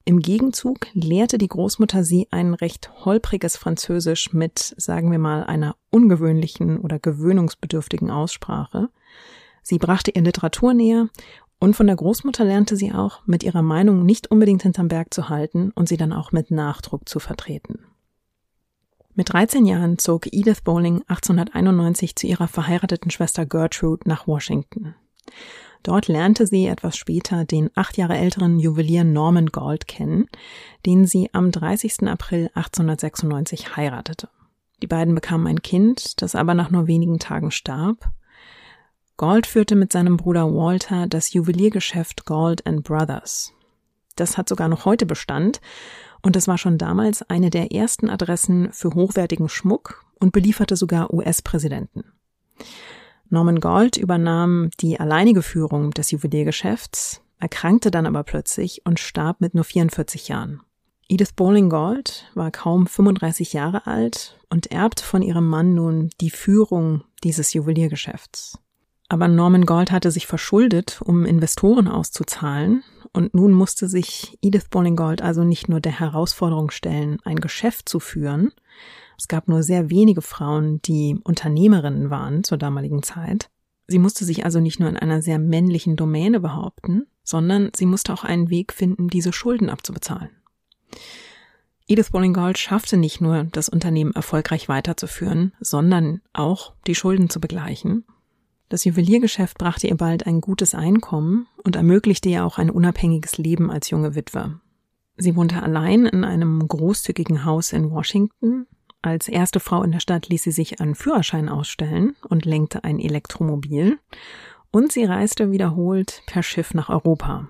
Im 0.06 0.20
Gegenzug 0.20 0.86
lehrte 0.94 1.40
die 1.40 1.48
Großmutter 1.48 2.04
sie 2.04 2.28
ein 2.30 2.54
recht 2.54 2.92
holpriges 3.06 3.58
Französisch 3.58 4.34
mit, 4.34 4.76
sagen 4.78 5.10
wir 5.10 5.18
mal, 5.18 5.44
einer 5.46 5.76
ungewöhnlichen 5.90 6.78
oder 6.78 7.00
gewöhnungsbedürftigen 7.00 8.12
Aussprache. 8.12 8.90
Sie 9.68 9.80
brachte 9.80 10.12
ihr 10.12 10.22
Literatur 10.22 10.76
näher 10.76 11.10
und 11.66 11.76
von 11.76 11.88
der 11.88 11.96
Großmutter 11.96 12.46
lernte 12.46 12.78
sie 12.78 12.94
auch, 12.94 13.26
mit 13.26 13.42
ihrer 13.42 13.64
Meinung 13.64 14.06
nicht 14.06 14.30
unbedingt 14.30 14.62
hinterm 14.62 14.88
Berg 14.88 15.12
zu 15.12 15.30
halten 15.30 15.72
und 15.74 15.90
sie 15.90 15.98
dann 15.98 16.14
auch 16.14 16.32
mit 16.32 16.52
Nachdruck 16.52 17.10
zu 17.10 17.20
vertreten. 17.20 17.80
Mit 19.16 19.34
13 19.34 19.66
Jahren 19.66 19.98
zog 19.98 20.28
Edith 20.28 20.62
Bowling 20.64 21.02
1891 21.08 22.16
zu 22.16 22.28
ihrer 22.28 22.48
verheirateten 22.48 23.10
Schwester 23.10 23.48
Gertrude 23.48 24.08
nach 24.08 24.28
Washington. 24.28 24.94
Dort 25.82 26.08
lernte 26.08 26.46
sie 26.46 26.68
etwas 26.68 26.98
später 26.98 27.46
den 27.46 27.72
acht 27.74 27.98
Jahre 27.98 28.16
älteren 28.16 28.60
Juwelier 28.60 29.04
Norman 29.04 29.48
Galt 29.48 29.88
kennen, 29.88 30.28
den 30.86 31.08
sie 31.08 31.34
am 31.34 31.50
30. 31.50 32.04
April 32.04 32.52
1896 32.54 33.76
heiratete. 33.76 34.30
Die 34.84 34.88
beiden 34.88 35.16
bekamen 35.16 35.48
ein 35.48 35.64
Kind, 35.64 36.22
das 36.22 36.36
aber 36.36 36.54
nach 36.54 36.70
nur 36.70 36.86
wenigen 36.86 37.18
Tagen 37.18 37.50
starb. 37.50 38.12
Galt 39.18 39.48
führte 39.48 39.76
mit 39.76 39.94
seinem 39.94 40.18
Bruder 40.18 40.54
Walter 40.54 41.08
das 41.08 41.32
Juweliergeschäft 41.32 42.26
Galt 42.26 42.64
Brothers. 42.84 43.54
Das 44.18 44.38
hat 44.38 44.50
sogar 44.50 44.68
noch 44.68 44.84
heute 44.84 45.06
Bestand 45.06 45.62
und 46.22 46.36
es 46.36 46.48
war 46.48 46.58
schon 46.58 46.78
damals 46.78 47.22
eine 47.30 47.50
der 47.50 47.72
ersten 47.72 48.10
Adressen 48.10 48.74
für 48.74 48.94
hochwertigen 48.94 49.48
Schmuck 49.48 50.04
und 50.20 50.34
belieferte 50.34 50.76
sogar 50.76 51.14
US-Präsidenten. 51.14 52.04
Norman 53.30 53.62
Gold 53.62 53.96
übernahm 53.96 54.70
die 54.82 55.00
alleinige 55.00 55.42
Führung 55.42 55.92
des 55.92 56.12
Juweliergeschäfts, 56.12 57.22
erkrankte 57.40 57.92
dann 57.92 58.06
aber 58.06 58.24
plötzlich 58.24 58.82
und 58.86 59.00
starb 59.00 59.40
mit 59.40 59.56
nur 59.56 59.64
44 59.64 60.28
Jahren. 60.28 60.62
Edith 61.08 61.34
Bowling 61.34 61.70
Gold 61.70 62.32
war 62.34 62.52
kaum 62.52 62.88
35 62.88 63.54
Jahre 63.54 63.86
alt 63.88 64.38
und 64.50 64.72
erbte 64.72 65.04
von 65.04 65.22
ihrem 65.22 65.48
Mann 65.48 65.74
nun 65.74 66.10
die 66.20 66.32
Führung 66.32 67.04
dieses 67.24 67.54
Juweliergeschäfts. 67.54 68.60
Aber 69.08 69.28
Norman 69.28 69.66
Gold 69.66 69.92
hatte 69.92 70.12
sich 70.12 70.28
verschuldet, 70.28 71.02
um 71.04 71.26
Investoren 71.26 71.88
auszuzahlen, 71.88 72.84
und 73.14 73.34
nun 73.34 73.54
musste 73.54 73.88
sich 73.88 74.38
Edith 74.42 74.68
Bowling 74.70 74.98
Gold 74.98 75.22
also 75.22 75.44
nicht 75.44 75.70
nur 75.70 75.80
der 75.80 76.00
Herausforderung 76.00 76.70
stellen, 76.70 77.20
ein 77.24 77.38
Geschäft 77.38 77.88
zu 77.88 78.02
führen, 78.02 78.52
es 79.18 79.28
gab 79.28 79.48
nur 79.48 79.64
sehr 79.64 79.90
wenige 79.90 80.22
Frauen, 80.22 80.82
die 80.82 81.18
Unternehmerinnen 81.24 82.10
waren 82.10 82.44
zur 82.44 82.58
damaligen 82.58 83.04
Zeit. 83.04 83.50
Sie 83.88 84.00
musste 84.00 84.26
sich 84.26 84.46
also 84.46 84.60
nicht 84.60 84.80
nur 84.80 84.90
in 84.90 84.98
einer 84.98 85.22
sehr 85.22 85.40
männlichen 85.40 85.96
Domäne 85.96 86.40
behaupten, 86.40 87.08
sondern 87.24 87.72
sie 87.76 87.86
musste 87.86 88.14
auch 88.14 88.24
einen 88.24 88.50
Weg 88.50 88.74
finden, 88.74 89.08
diese 89.08 89.32
Schulden 89.32 89.70
abzubezahlen. 89.70 90.32
Edith 91.88 92.10
Bowling-Gold 92.10 92.58
schaffte 92.58 92.98
nicht 92.98 93.22
nur, 93.22 93.44
das 93.52 93.70
Unternehmen 93.70 94.14
erfolgreich 94.14 94.68
weiterzuführen, 94.68 95.54
sondern 95.60 96.22
auch 96.34 96.74
die 96.88 96.96
Schulden 96.96 97.30
zu 97.30 97.40
begleichen. 97.40 98.06
Das 98.70 98.84
Juweliergeschäft 98.84 99.58
brachte 99.58 99.88
ihr 99.88 99.96
bald 99.96 100.26
ein 100.26 100.42
gutes 100.42 100.74
Einkommen 100.74 101.48
und 101.64 101.76
ermöglichte 101.76 102.30
ihr 102.30 102.46
auch 102.46 102.58
ein 102.58 102.70
unabhängiges 102.70 103.38
Leben 103.38 103.70
als 103.70 103.90
junge 103.90 104.16
Witwe. 104.16 104.60
Sie 105.18 105.36
wohnte 105.36 105.62
allein 105.62 106.06
in 106.06 106.24
einem 106.24 106.68
großzügigen 106.68 107.46
Haus 107.46 107.72
in 107.74 107.92
Washington, 107.92 108.68
als 109.06 109.28
erste 109.28 109.60
Frau 109.60 109.84
in 109.84 109.92
der 109.92 110.00
Stadt 110.00 110.30
ließ 110.30 110.42
sie 110.42 110.52
sich 110.52 110.82
einen 110.82 110.96
Führerschein 110.96 111.48
ausstellen 111.48 112.16
und 112.28 112.44
lenkte 112.44 112.84
ein 112.84 113.00
Elektromobil. 113.00 114.00
Und 114.72 114.92
sie 114.92 115.06
reiste 115.06 115.52
wiederholt 115.52 116.24
per 116.26 116.42
Schiff 116.42 116.74
nach 116.74 116.90
Europa. 116.90 117.48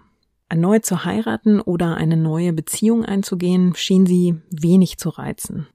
Erneut 0.50 0.86
zu 0.86 1.06
heiraten 1.06 1.62
oder 1.62 1.96
eine 1.96 2.18
neue 2.18 2.52
Beziehung 2.52 3.06
einzugehen, 3.06 3.74
schien 3.74 4.06
sie 4.06 4.36
wenig 4.52 4.98
zu 4.98 5.08
reizen. 5.08 5.68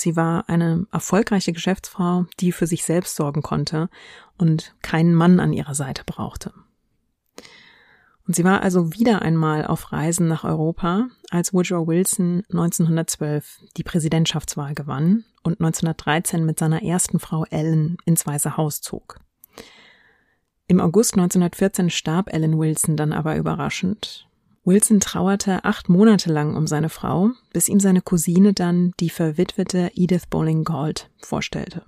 Sie 0.00 0.14
war 0.14 0.48
eine 0.48 0.86
erfolgreiche 0.92 1.52
Geschäftsfrau, 1.52 2.26
die 2.38 2.52
für 2.52 2.68
sich 2.68 2.84
selbst 2.84 3.16
sorgen 3.16 3.42
konnte 3.42 3.90
und 4.36 4.76
keinen 4.80 5.12
Mann 5.12 5.40
an 5.40 5.52
ihrer 5.52 5.74
Seite 5.74 6.04
brauchte. 6.06 6.52
Und 8.28 8.36
sie 8.36 8.44
war 8.44 8.62
also 8.62 8.92
wieder 8.92 9.22
einmal 9.22 9.66
auf 9.66 9.90
Reisen 9.90 10.28
nach 10.28 10.44
Europa, 10.44 11.08
als 11.30 11.52
Woodrow 11.52 11.88
Wilson 11.88 12.44
1912 12.50 13.58
die 13.76 13.82
Präsidentschaftswahl 13.82 14.74
gewann 14.74 15.24
und 15.42 15.60
1913 15.60 16.44
mit 16.44 16.60
seiner 16.60 16.82
ersten 16.82 17.18
Frau 17.18 17.44
Ellen 17.46 17.96
ins 18.04 18.24
Weiße 18.24 18.56
Haus 18.56 18.80
zog. 18.80 19.18
Im 20.68 20.80
August 20.80 21.14
1914 21.14 21.90
starb 21.90 22.32
Ellen 22.32 22.58
Wilson 22.58 22.96
dann 22.96 23.12
aber 23.12 23.36
überraschend. 23.36 24.27
Wilson 24.68 25.00
trauerte 25.00 25.64
acht 25.64 25.88
Monate 25.88 26.30
lang 26.30 26.54
um 26.54 26.66
seine 26.66 26.90
Frau, 26.90 27.30
bis 27.54 27.70
ihm 27.70 27.80
seine 27.80 28.02
Cousine 28.02 28.52
dann 28.52 28.92
die 29.00 29.08
verwitwete 29.08 29.90
Edith 29.94 30.26
Bowling 30.28 30.62
Galt 30.62 31.10
vorstellte. 31.22 31.86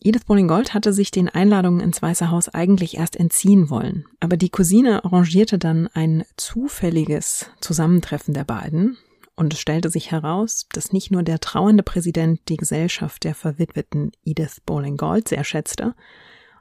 Edith 0.00 0.24
Bowling-Gold 0.24 0.74
hatte 0.74 0.92
sich 0.92 1.12
den 1.12 1.28
Einladungen 1.28 1.80
ins 1.80 2.02
Weiße 2.02 2.30
Haus 2.30 2.48
eigentlich 2.48 2.96
erst 2.96 3.14
entziehen 3.16 3.70
wollen, 3.70 4.06
aber 4.18 4.36
die 4.36 4.48
Cousine 4.48 5.04
arrangierte 5.04 5.58
dann 5.58 5.88
ein 5.94 6.24
zufälliges 6.36 7.50
Zusammentreffen 7.60 8.34
der 8.34 8.44
beiden 8.44 8.96
und 9.36 9.52
es 9.54 9.60
stellte 9.60 9.88
sich 9.88 10.10
heraus, 10.10 10.66
dass 10.72 10.92
nicht 10.92 11.12
nur 11.12 11.22
der 11.22 11.38
trauernde 11.38 11.84
Präsident 11.84 12.40
die 12.48 12.56
Gesellschaft 12.56 13.22
der 13.22 13.36
verwitweten 13.36 14.10
Edith 14.24 14.60
Bowling-Gold 14.66 15.28
sehr 15.28 15.44
schätzte, 15.44 15.94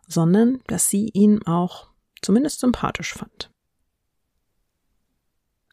sondern 0.07 0.61
dass 0.67 0.89
sie 0.89 1.09
ihn 1.13 1.41
auch 1.43 1.87
zumindest 2.21 2.59
sympathisch 2.59 3.13
fand. 3.13 3.49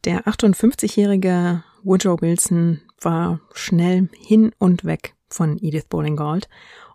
Der 0.04 0.26
58-jährige 0.26 1.64
Woodrow 1.82 2.20
Wilson 2.20 2.82
war 3.00 3.40
schnell 3.54 4.11
hin 4.14 4.52
und 4.58 4.84
weg 4.84 5.14
von 5.30 5.56
Edith 5.56 5.87
Bowling-Gold 5.88 6.50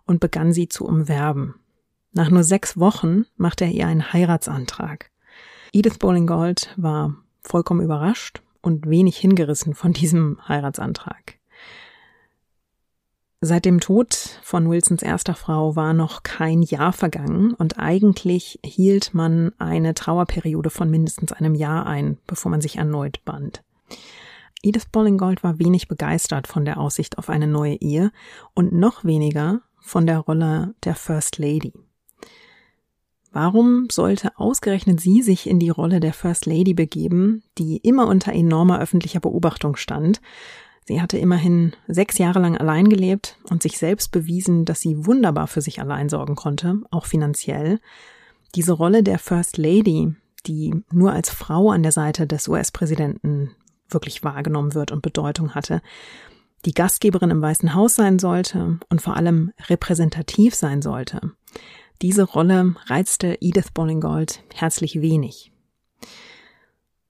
und 0.06 0.20
begann 0.20 0.52
sie 0.52 0.68
zu 0.68 0.86
umwerben. 0.86 1.56
Nach 2.12 2.30
nur 2.30 2.44
sechs 2.44 2.78
Wochen 2.78 3.26
machte 3.36 3.64
er 3.64 3.72
ihr 3.72 3.88
einen 3.88 4.12
Heiratsantrag. 4.12 5.10
Edith 5.72 5.98
Bowling-Gold 5.98 6.72
war 6.76 7.16
vollkommen 7.40 7.80
überrascht 7.80 8.42
und 8.62 8.88
wenig 8.88 9.16
hingerissen 9.16 9.74
von 9.74 9.92
diesem 9.92 10.38
Heiratsantrag. 10.46 11.39
Seit 13.42 13.64
dem 13.64 13.80
Tod 13.80 14.38
von 14.42 14.68
Wilsons 14.68 15.00
erster 15.00 15.34
Frau 15.34 15.74
war 15.74 15.94
noch 15.94 16.22
kein 16.22 16.60
Jahr 16.60 16.92
vergangen 16.92 17.54
und 17.54 17.78
eigentlich 17.78 18.60
hielt 18.62 19.14
man 19.14 19.52
eine 19.56 19.94
Trauerperiode 19.94 20.68
von 20.68 20.90
mindestens 20.90 21.32
einem 21.32 21.54
Jahr 21.54 21.86
ein, 21.86 22.18
bevor 22.26 22.50
man 22.50 22.60
sich 22.60 22.76
erneut 22.76 23.24
band. 23.24 23.62
Edith 24.62 24.90
Bollingold 24.92 25.42
war 25.42 25.58
wenig 25.58 25.88
begeistert 25.88 26.48
von 26.48 26.66
der 26.66 26.78
Aussicht 26.78 27.16
auf 27.16 27.30
eine 27.30 27.46
neue 27.46 27.76
Ehe 27.76 28.12
und 28.52 28.72
noch 28.74 29.06
weniger 29.06 29.62
von 29.78 30.06
der 30.06 30.18
Rolle 30.18 30.74
der 30.84 30.94
First 30.94 31.38
Lady. 31.38 31.72
Warum 33.32 33.88
sollte 33.90 34.36
ausgerechnet 34.36 35.00
sie 35.00 35.22
sich 35.22 35.48
in 35.48 35.58
die 35.58 35.70
Rolle 35.70 36.00
der 36.00 36.12
First 36.12 36.44
Lady 36.44 36.74
begeben, 36.74 37.42
die 37.56 37.78
immer 37.78 38.06
unter 38.06 38.34
enormer 38.34 38.80
öffentlicher 38.80 39.20
Beobachtung 39.20 39.76
stand? 39.76 40.20
Sie 40.86 41.00
hatte 41.00 41.18
immerhin 41.18 41.72
sechs 41.86 42.18
Jahre 42.18 42.40
lang 42.40 42.56
allein 42.56 42.88
gelebt 42.88 43.38
und 43.48 43.62
sich 43.62 43.78
selbst 43.78 44.10
bewiesen, 44.10 44.64
dass 44.64 44.80
sie 44.80 45.06
wunderbar 45.06 45.46
für 45.46 45.60
sich 45.60 45.80
allein 45.80 46.08
sorgen 46.08 46.34
konnte, 46.34 46.80
auch 46.90 47.06
finanziell. 47.06 47.80
Diese 48.54 48.72
Rolle 48.72 49.02
der 49.02 49.18
First 49.18 49.56
Lady, 49.56 50.14
die 50.46 50.74
nur 50.90 51.12
als 51.12 51.30
Frau 51.30 51.70
an 51.70 51.82
der 51.82 51.92
Seite 51.92 52.26
des 52.26 52.48
US-Präsidenten 52.48 53.54
wirklich 53.88 54.24
wahrgenommen 54.24 54.74
wird 54.74 54.90
und 54.90 55.02
Bedeutung 55.02 55.54
hatte, 55.54 55.82
die 56.64 56.74
Gastgeberin 56.74 57.30
im 57.30 57.40
Weißen 57.40 57.74
Haus 57.74 57.94
sein 57.94 58.18
sollte 58.18 58.78
und 58.88 59.00
vor 59.00 59.16
allem 59.16 59.52
repräsentativ 59.68 60.54
sein 60.54 60.82
sollte. 60.82 61.32
Diese 62.02 62.22
Rolle 62.22 62.74
reizte 62.86 63.38
Edith 63.40 63.72
Bollingold 63.72 64.42
herzlich 64.54 65.00
wenig. 65.00 65.52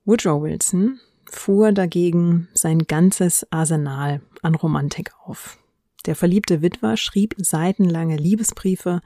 Woodrow 0.05 0.43
Wilson 0.43 1.01
fuhr 1.31 1.73
dagegen 1.73 2.49
sein 2.55 2.87
ganzes 2.87 3.51
Arsenal 3.51 4.21
an 4.43 4.55
Romantik 4.55 5.13
auf. 5.25 5.59
Der 6.07 6.17
verliebte 6.17 6.63
Witwer 6.63 6.97
schrieb 6.97 7.35
seitenlange 7.39 8.17
Liebesbriefe, 8.17 9.01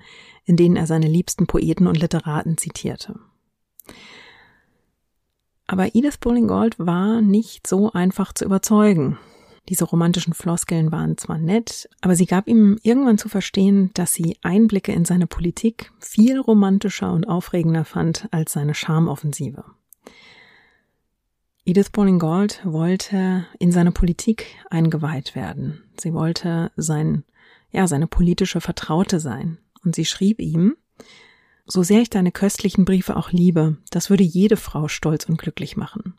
in 0.45 0.57
denen 0.57 0.77
er 0.77 0.87
seine 0.87 1.09
liebsten 1.09 1.47
Poeten 1.47 1.87
und 1.87 2.01
Literaten 2.01 2.57
zitierte. 2.57 3.19
Aber 5.67 5.95
Edith 5.95 6.19
Bollingold 6.21 6.79
war 6.79 7.21
nicht 7.21 7.67
so 7.67 7.93
einfach 7.93 8.33
zu 8.33 8.45
überzeugen. 8.45 9.19
Diese 9.71 9.85
romantischen 9.85 10.35
Floskeln 10.35 10.93
waren 10.93 11.17
zwar 11.17 11.39
nett, 11.39 11.89
aber 12.03 12.15
sie 12.15 12.27
gab 12.27 12.49
ihm 12.49 12.79
irgendwann 12.83 13.17
zu 13.17 13.31
verstehen, 13.31 13.91
dass 13.95 14.13
sie 14.13 14.37
Einblicke 14.43 14.93
in 14.93 15.07
seine 15.07 15.27
Politik 15.27 15.91
viel 15.99 16.39
romantischer 16.39 17.11
und 17.11 17.27
aufregender 17.27 17.87
fand 17.87 18.29
als 18.31 18.53
seine 18.53 18.75
Charmoffensive. 18.75 19.65
Edith 21.67 21.93
Bolling-Gold 21.93 22.61
wollte 22.65 23.47
in 23.59 23.73
seine 23.73 23.91
Politik 23.91 24.57
eingeweiht 24.69 25.35
werden. 25.35 25.83
Sie 25.99 26.13
wollte 26.13 26.71
sein, 26.77 27.25
ja, 27.71 27.87
seine 27.89 28.07
politische 28.07 28.61
Vertraute 28.61 29.19
sein. 29.19 29.57
Und 29.83 29.95
sie 29.95 30.05
schrieb 30.05 30.41
ihm, 30.41 30.77
so 31.67 31.83
sehr 31.83 32.03
ich 32.03 32.11
deine 32.11 32.33
köstlichen 32.33 32.85
Briefe 32.85 33.17
auch 33.17 33.33
liebe, 33.33 33.79
das 33.91 34.11
würde 34.11 34.25
jede 34.25 34.59
Frau 34.59 34.89
stolz 34.89 35.27
und 35.27 35.39
glücklich 35.39 35.75
machen. 35.75 36.19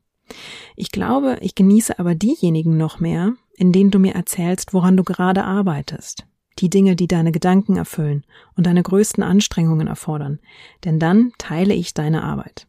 Ich 0.75 0.91
glaube, 0.91 1.37
ich 1.41 1.53
genieße 1.53 1.99
aber 1.99 2.15
diejenigen 2.15 2.77
noch 2.77 2.99
mehr, 2.99 3.33
in 3.53 3.71
denen 3.71 3.91
du 3.91 3.99
mir 3.99 4.15
erzählst, 4.15 4.73
woran 4.73 4.97
du 4.97 5.03
gerade 5.03 5.43
arbeitest. 5.43 6.25
Die 6.57 6.71
Dinge, 6.71 6.95
die 6.95 7.07
deine 7.07 7.31
Gedanken 7.31 7.75
erfüllen 7.75 8.25
und 8.55 8.65
deine 8.65 8.81
größten 8.81 9.23
Anstrengungen 9.23 9.85
erfordern. 9.85 10.39
Denn 10.85 10.99
dann 10.99 11.33
teile 11.37 11.75
ich 11.75 11.93
deine 11.93 12.23
Arbeit. 12.23 12.65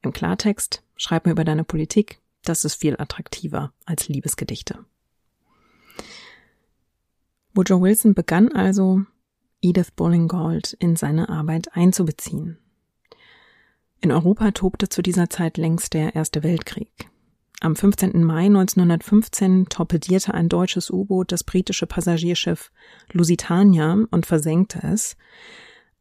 Im 0.00 0.14
Klartext, 0.14 0.82
schreib 0.96 1.26
mir 1.26 1.32
über 1.32 1.44
deine 1.44 1.64
Politik. 1.64 2.20
Das 2.44 2.64
ist 2.64 2.76
viel 2.76 2.96
attraktiver 2.98 3.72
als 3.84 4.08
Liebesgedichte. 4.08 4.84
Woodrow 7.54 7.80
Wilson 7.80 8.14
begann 8.14 8.52
also, 8.52 9.02
Edith 9.62 9.92
Bowling-Gold 9.96 10.74
in 10.74 10.96
seine 10.96 11.28
Arbeit 11.28 11.74
einzubeziehen. 11.74 12.58
In 14.00 14.12
Europa 14.12 14.50
tobte 14.50 14.88
zu 14.88 15.02
dieser 15.02 15.30
Zeit 15.30 15.56
längst 15.56 15.94
der 15.94 16.14
Erste 16.14 16.42
Weltkrieg. 16.42 17.10
Am 17.60 17.74
15. 17.74 18.22
Mai 18.22 18.46
1915 18.46 19.70
torpedierte 19.70 20.34
ein 20.34 20.50
deutsches 20.50 20.90
U-Boot 20.90 21.32
das 21.32 21.42
britische 21.42 21.86
Passagierschiff 21.86 22.70
Lusitania 23.10 23.96
und 24.10 24.26
versenkte 24.26 24.80
es. 24.82 25.16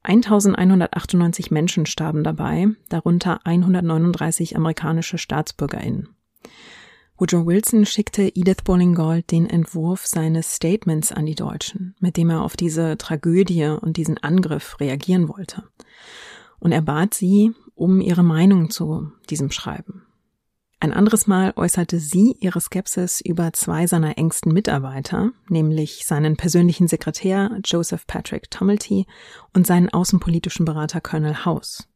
1198 0.05 1.51
Menschen 1.51 1.85
starben 1.85 2.23
dabei, 2.23 2.67
darunter 2.89 3.39
139 3.43 4.55
amerikanische 4.55 5.17
StaatsbürgerInnen. 5.17 6.09
Woodrow 7.17 7.45
Wilson 7.45 7.85
schickte 7.85 8.23
Edith 8.35 8.63
Bowling-Gold 8.65 9.31
den 9.31 9.49
Entwurf 9.49 10.05
seines 10.05 10.53
Statements 10.53 11.13
an 11.13 11.25
die 11.25 11.35
Deutschen, 11.35 11.95
mit 11.99 12.17
dem 12.17 12.29
er 12.29 12.41
auf 12.41 12.57
diese 12.57 12.97
Tragödie 12.97 13.67
und 13.67 13.95
diesen 13.95 14.17
Angriff 14.17 14.79
reagieren 14.81 15.29
wollte. 15.29 15.63
Und 16.59 16.73
er 16.73 16.81
bat 16.81 17.13
sie, 17.13 17.53
um 17.73 18.01
ihre 18.01 18.23
Meinung 18.23 18.69
zu 18.69 19.11
diesem 19.29 19.49
Schreiben. 19.49 20.04
Ein 20.79 20.93
anderes 20.93 21.25
Mal 21.25 21.53
äußerte 21.55 21.99
sie 21.99 22.35
ihre 22.39 22.59
Skepsis 22.59 23.21
über 23.21 23.53
zwei 23.53 23.87
seiner 23.87 24.17
engsten 24.17 24.51
Mitarbeiter, 24.51 25.31
nämlich 25.47 26.05
seinen 26.05 26.35
persönlichen 26.35 26.87
Sekretär 26.87 27.59
Joseph 27.63 28.05
Patrick 28.07 28.51
Tumulty 28.51 29.05
und 29.53 29.65
seinen 29.65 29.89
außenpolitischen 29.89 30.65
Berater 30.65 31.01
Colonel 31.01 31.45
House. 31.45 31.87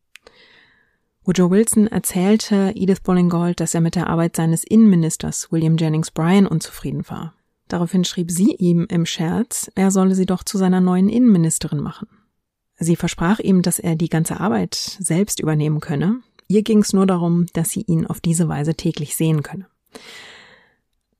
Woodrow 1.23 1.51
Wilson 1.51 1.87
erzählte 1.87 2.71
Edith 2.75 3.01
Bollingold, 3.03 3.59
dass 3.59 3.75
er 3.75 3.81
mit 3.81 3.95
der 3.95 4.07
Arbeit 4.07 4.35
seines 4.35 4.63
Innenministers 4.63 5.51
William 5.51 5.77
Jennings 5.77 6.09
Bryan 6.09 6.47
unzufrieden 6.47 7.07
war. 7.07 7.35
Daraufhin 7.67 8.03
schrieb 8.03 8.31
sie 8.31 8.55
ihm 8.55 8.87
im 8.89 9.05
Scherz, 9.05 9.69
er 9.75 9.91
solle 9.91 10.15
sie 10.15 10.25
doch 10.25 10.43
zu 10.43 10.57
seiner 10.57 10.81
neuen 10.81 11.07
Innenministerin 11.07 11.81
machen. 11.81 12.07
Sie 12.79 12.95
versprach 12.95 13.39
ihm, 13.39 13.61
dass 13.61 13.77
er 13.77 13.95
die 13.95 14.09
ganze 14.09 14.39
Arbeit 14.39 14.73
selbst 14.73 15.39
übernehmen 15.39 15.81
könne. 15.81 16.21
Ihr 16.51 16.63
ging 16.63 16.79
es 16.79 16.93
nur 16.93 17.05
darum, 17.05 17.45
dass 17.53 17.69
sie 17.69 17.83
ihn 17.83 18.07
auf 18.07 18.19
diese 18.19 18.49
Weise 18.49 18.73
täglich 18.73 19.15
sehen 19.15 19.43
könne. 19.43 19.67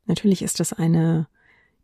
Natürlich 0.08 0.42
ist 0.42 0.60
das 0.60 0.74
eine 0.74 1.28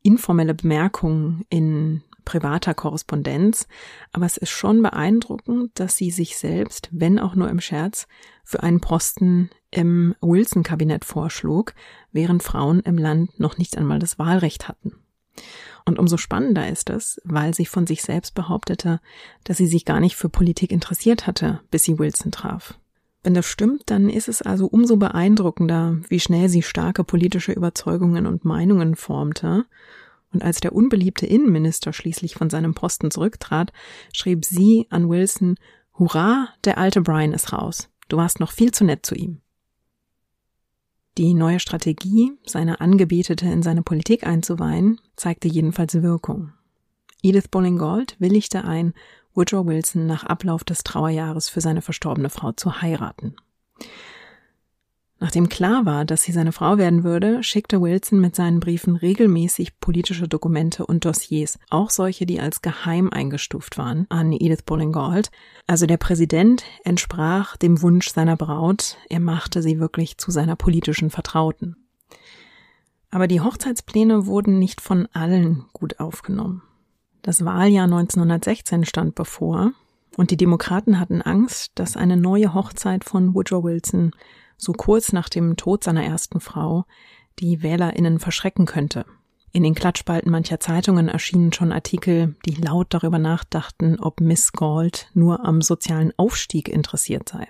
informelle 0.02 0.56
Bemerkung 0.56 1.46
in 1.50 2.02
privater 2.25 2.74
Korrespondenz, 2.74 3.68
aber 4.12 4.25
es 4.25 4.38
ist 4.38 4.50
schon 4.50 4.82
beeindruckend, 4.82 5.80
dass 5.80 5.96
sie 5.96 6.10
sich 6.10 6.38
selbst, 6.38 6.90
wenn 6.92 7.20
auch 7.20 7.36
nur 7.36 7.48
im 7.50 7.62
Scherz, 7.62 8.08
für 8.44 8.64
einen 8.64 8.82
Posten 8.82 9.52
im 9.70 10.16
Wilson-Kabinett 10.22 11.06
vorschlug, 11.06 11.75
während 12.12 12.42
Frauen 12.42 12.80
im 12.80 12.98
Land 12.98 13.40
noch 13.40 13.60
nicht 13.60 13.78
einmal 13.78 14.00
das 14.00 14.18
Wahlrecht 14.18 14.68
hatten. 14.68 14.94
Und 15.86 16.00
umso 16.00 16.18
spannender 16.18 16.68
ist 16.68 16.90
es, 16.90 17.22
weil 17.25 17.54
sie 17.54 17.68
von 17.68 17.86
sich 17.86 18.02
selbst 18.02 18.34
behauptete, 18.34 19.02
dass 19.44 19.58
sie 19.58 19.68
sich 19.68 19.86
gar 19.86 20.00
nicht 20.00 20.16
für 20.16 20.30
Politik 20.30 20.72
interessiert 20.72 21.28
hatte, 21.28 21.62
bis 21.70 21.84
sie 21.84 22.00
Wilson 22.00 22.32
traf. 22.32 22.80
Wenn 23.25 23.34
das 23.34 23.48
stimmt, 23.48 23.82
dann 23.88 24.08
ist 24.08 24.29
es 24.29 24.44
also 24.44 24.67
umso 24.67 24.98
beeindruckender, 24.98 25.98
wie 26.10 26.20
schnell 26.20 26.48
sie 26.48 26.62
starke 26.62 27.03
politische 27.03 27.53
Überzeugungen 27.53 28.27
und 28.27 28.46
Meinungen 28.46 28.96
formte. 28.96 29.65
Und 30.32 30.44
als 30.44 30.60
der 30.60 30.74
unbeliebte 30.75 31.25
Innenminister 31.25 31.91
schließlich 31.91 32.36
von 32.36 32.51
seinem 32.51 32.75
Posten 32.75 33.10
zurücktrat, 33.10 33.74
schrieb 34.13 34.46
sie 34.46 34.86
an 34.91 35.10
Wilson, 35.10 35.55
Hurra, 35.98 36.50
der 36.65 36.77
alte 36.77 37.01
Brian 37.01 37.34
ist 37.34 37.51
raus. 37.51 37.89
Du 38.10 38.17
warst 38.17 38.39
noch 38.39 38.51
viel 38.51 38.72
zu 38.72 38.86
nett 38.86 39.08
zu 39.08 39.15
ihm. 39.15 39.41
Die 41.17 41.34
neue 41.34 41.60
Strategie, 41.60 42.32
seine 42.46 42.79
Angebetete 42.79 43.48
in 43.48 43.63
seine 43.63 43.82
Politik 43.82 44.27
einzuweihen, 44.27 45.01
zeigte 45.15 45.48
jedenfalls 45.48 46.00
Wirkung. 46.03 46.53
Edith 47.24 47.48
Bolling-Gold 47.48 48.17
willigte 48.20 48.65
ein, 48.65 48.94
Woodrow 49.36 49.65
Wilson 49.65 50.08
nach 50.08 50.24
Ablauf 50.24 50.63
des 50.63 50.84
Trauerjahres 50.84 51.50
für 51.50 51.62
seine 51.62 51.82
verstorbene 51.82 52.30
Frau 52.30 52.54
zu 52.54 52.82
heiraten. 52.82 53.36
Nachdem 55.20 55.48
klar 55.48 55.86
war, 55.86 56.04
dass 56.04 56.24
sie 56.24 56.34
seine 56.34 56.51
Frau 56.51 56.77
werden 56.77 57.04
würde, 57.04 57.42
schickte 57.42 57.82
Wilson 57.82 58.20
mit 58.20 58.36
seinen 58.36 58.60
Briefen 58.60 58.98
regelmäßig 58.98 59.80
politische 59.80 60.27
Dokumente 60.27 60.86
und 60.86 61.06
Dossiers, 61.06 61.58
auch 61.70 61.89
solche, 61.89 62.25
die 62.25 62.42
als 62.42 62.62
geheim 62.62 63.10
eingestuft 63.10 63.77
waren, 63.77 64.08
an 64.10 64.34
Edith 64.34 64.63
Bowling-Gauld. 64.65 65.32
Also 65.68 65.86
der 65.86 65.98
Präsident 65.98 66.63
entsprach 66.84 67.56
dem 67.56 67.82
Wunsch 67.82 68.10
seiner 68.10 68.36
Braut, 68.36 68.98
er 69.10 69.22
machte 69.22 69.62
sie 69.62 69.80
wirklich 69.80 70.18
zu 70.18 70.32
seiner 70.32 70.58
politischen 70.58 71.10
Vertrauten. 71.10 71.77
Aber 73.10 73.27
die 73.27 73.39
Hochzeitspläne 73.39 74.25
wurden 74.25 74.60
nicht 74.60 74.82
von 74.82 75.08
allen 75.13 75.65
gut 75.72 76.01
aufgenommen. 76.01 76.62
Das 77.25 77.44
Wahljahr 77.44 77.86
1916 77.86 78.86
stand 78.86 79.15
bevor 79.15 79.72
und 80.15 80.29
die 80.29 80.38
Demokraten 80.38 81.00
hatten 81.00 81.24
Angst, 81.24 81.72
dass 81.74 81.98
eine 81.98 82.17
neue 82.17 82.53
Hochzeit 82.53 83.03
von 83.03 83.34
Woodrow 83.34 83.63
Wilson 83.63 84.12
so 84.58 84.74
kurz 84.74 85.12
nach 85.12 85.27
dem 85.27 85.58
Tod 85.58 85.84
seiner 85.84 86.05
ersten 86.05 86.39
Frau, 86.39 86.86
die 87.39 87.63
WählerInnen 87.63 88.20
verschrecken 88.20 88.67
könnte. 88.67 89.08
In 89.51 89.63
den 89.63 89.74
Klatschspalten 89.74 90.32
mancher 90.32 90.60
Zeitungen 90.60 91.08
erschienen 91.08 91.51
schon 91.51 91.72
Artikel, 91.72 92.36
die 92.46 92.53
laut 92.53 92.94
darüber 92.94 93.17
nachdachten, 93.17 94.00
ob 94.00 94.22
Miss 94.22 94.51
Galt 94.51 95.10
nur 95.15 95.44
am 95.44 95.63
sozialen 95.63 96.13
Aufstieg 96.17 96.70
interessiert 96.70 97.27
sei. 97.27 97.48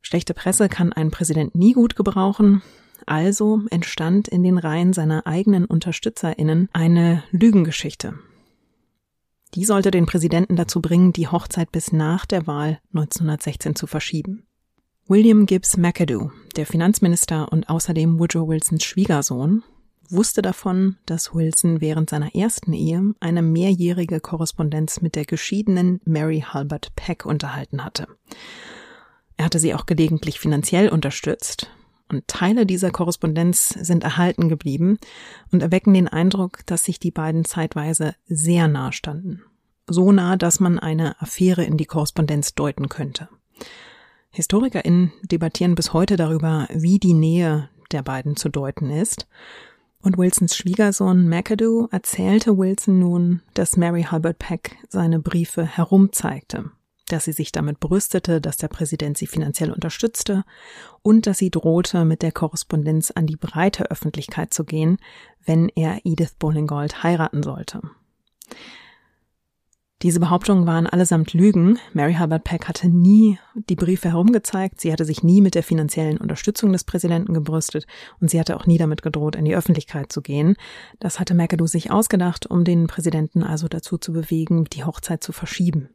Schlechte 0.00 0.34
Presse 0.34 0.68
kann 0.68 0.92
ein 0.92 1.12
Präsident 1.12 1.54
nie 1.54 1.74
gut 1.74 1.94
gebrauchen, 1.94 2.60
also 3.06 3.62
entstand 3.70 4.26
in 4.26 4.42
den 4.42 4.58
Reihen 4.58 4.92
seiner 4.92 5.28
eigenen 5.28 5.64
UnterstützerInnen 5.64 6.70
eine 6.72 7.22
Lügengeschichte. 7.30 8.14
Die 9.54 9.64
sollte 9.64 9.90
den 9.90 10.06
Präsidenten 10.06 10.56
dazu 10.56 10.80
bringen, 10.80 11.12
die 11.12 11.28
Hochzeit 11.28 11.70
bis 11.72 11.92
nach 11.92 12.24
der 12.24 12.46
Wahl 12.46 12.80
1916 12.94 13.74
zu 13.76 13.86
verschieben. 13.86 14.46
William 15.08 15.46
Gibbs 15.46 15.76
McAdoo, 15.76 16.30
der 16.56 16.64
Finanzminister 16.64 17.52
und 17.52 17.68
außerdem 17.68 18.18
Woodrow 18.18 18.48
Wilsons 18.48 18.84
Schwiegersohn, 18.84 19.62
wusste 20.08 20.42
davon, 20.42 20.96
dass 21.06 21.34
Wilson 21.34 21.80
während 21.80 22.08
seiner 22.08 22.34
ersten 22.34 22.72
Ehe 22.72 23.14
eine 23.20 23.42
mehrjährige 23.42 24.20
Korrespondenz 24.20 25.00
mit 25.00 25.16
der 25.16 25.24
geschiedenen 25.24 26.00
Mary 26.04 26.44
Halbert 26.46 26.94
Peck 26.96 27.26
unterhalten 27.26 27.84
hatte. 27.84 28.06
Er 29.36 29.46
hatte 29.46 29.58
sie 29.58 29.74
auch 29.74 29.86
gelegentlich 29.86 30.38
finanziell 30.38 30.88
unterstützt, 30.88 31.70
und 32.12 32.28
Teile 32.28 32.66
dieser 32.66 32.90
Korrespondenz 32.90 33.70
sind 33.70 34.04
erhalten 34.04 34.48
geblieben 34.48 34.98
und 35.50 35.62
erwecken 35.62 35.94
den 35.94 36.08
Eindruck, 36.08 36.60
dass 36.66 36.84
sich 36.84 36.98
die 36.98 37.10
beiden 37.10 37.44
zeitweise 37.44 38.14
sehr 38.26 38.68
nah 38.68 38.92
standen. 38.92 39.42
So 39.86 40.12
nah, 40.12 40.36
dass 40.36 40.60
man 40.60 40.78
eine 40.78 41.20
Affäre 41.20 41.64
in 41.64 41.76
die 41.76 41.86
Korrespondenz 41.86 42.54
deuten 42.54 42.88
könnte. 42.88 43.28
HistorikerInnen 44.30 45.12
debattieren 45.22 45.74
bis 45.74 45.92
heute 45.92 46.16
darüber, 46.16 46.68
wie 46.72 46.98
die 46.98 47.14
Nähe 47.14 47.68
der 47.90 48.02
beiden 48.02 48.36
zu 48.36 48.48
deuten 48.48 48.90
ist. 48.90 49.26
Und 50.00 50.18
Wilsons 50.18 50.56
Schwiegersohn 50.56 51.28
McAdoo 51.28 51.88
erzählte 51.90 52.58
Wilson 52.58 52.98
nun, 52.98 53.42
dass 53.54 53.76
Mary 53.76 54.02
Halbert 54.04 54.38
Peck 54.38 54.76
seine 54.88 55.18
Briefe 55.18 55.64
herumzeigte, 55.64 56.70
dass 57.12 57.24
sie 57.24 57.32
sich 57.32 57.52
damit 57.52 57.80
brüstete, 57.80 58.40
dass 58.40 58.56
der 58.56 58.68
Präsident 58.68 59.18
sie 59.18 59.26
finanziell 59.26 59.70
unterstützte 59.70 60.44
und 61.02 61.26
dass 61.26 61.38
sie 61.38 61.50
drohte, 61.50 62.04
mit 62.04 62.22
der 62.22 62.32
Korrespondenz 62.32 63.10
an 63.10 63.26
die 63.26 63.36
breite 63.36 63.90
Öffentlichkeit 63.90 64.52
zu 64.54 64.64
gehen, 64.64 64.98
wenn 65.44 65.68
er 65.68 66.00
Edith 66.04 66.34
Bowling-Gold 66.38 67.02
heiraten 67.02 67.42
sollte. 67.42 67.82
Diese 70.02 70.18
Behauptungen 70.18 70.66
waren 70.66 70.88
allesamt 70.88 71.32
Lügen. 71.32 71.78
Mary 71.92 72.14
Hubbard 72.14 72.42
Peck 72.42 72.66
hatte 72.66 72.88
nie 72.88 73.38
die 73.54 73.76
Briefe 73.76 74.10
herumgezeigt, 74.10 74.80
sie 74.80 74.92
hatte 74.92 75.04
sich 75.04 75.22
nie 75.22 75.40
mit 75.40 75.54
der 75.54 75.62
finanziellen 75.62 76.18
Unterstützung 76.18 76.72
des 76.72 76.82
Präsidenten 76.82 77.34
gebrüstet 77.34 77.86
und 78.20 78.28
sie 78.28 78.40
hatte 78.40 78.56
auch 78.56 78.66
nie 78.66 78.78
damit 78.78 79.02
gedroht, 79.02 79.36
in 79.36 79.44
die 79.44 79.54
Öffentlichkeit 79.54 80.10
zu 80.10 80.20
gehen. 80.20 80.56
Das 80.98 81.20
hatte 81.20 81.34
McAdoo 81.34 81.68
sich 81.68 81.92
ausgedacht, 81.92 82.46
um 82.46 82.64
den 82.64 82.88
Präsidenten 82.88 83.44
also 83.44 83.68
dazu 83.68 83.96
zu 83.96 84.12
bewegen, 84.12 84.64
die 84.64 84.82
Hochzeit 84.82 85.22
zu 85.22 85.30
verschieben. 85.30 85.90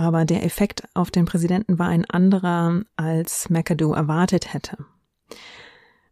Aber 0.00 0.24
der 0.24 0.46
Effekt 0.46 0.84
auf 0.94 1.10
den 1.10 1.26
Präsidenten 1.26 1.78
war 1.78 1.88
ein 1.88 2.06
anderer, 2.06 2.80
als 2.96 3.50
McAdoo 3.50 3.92
erwartet 3.92 4.54
hätte. 4.54 4.78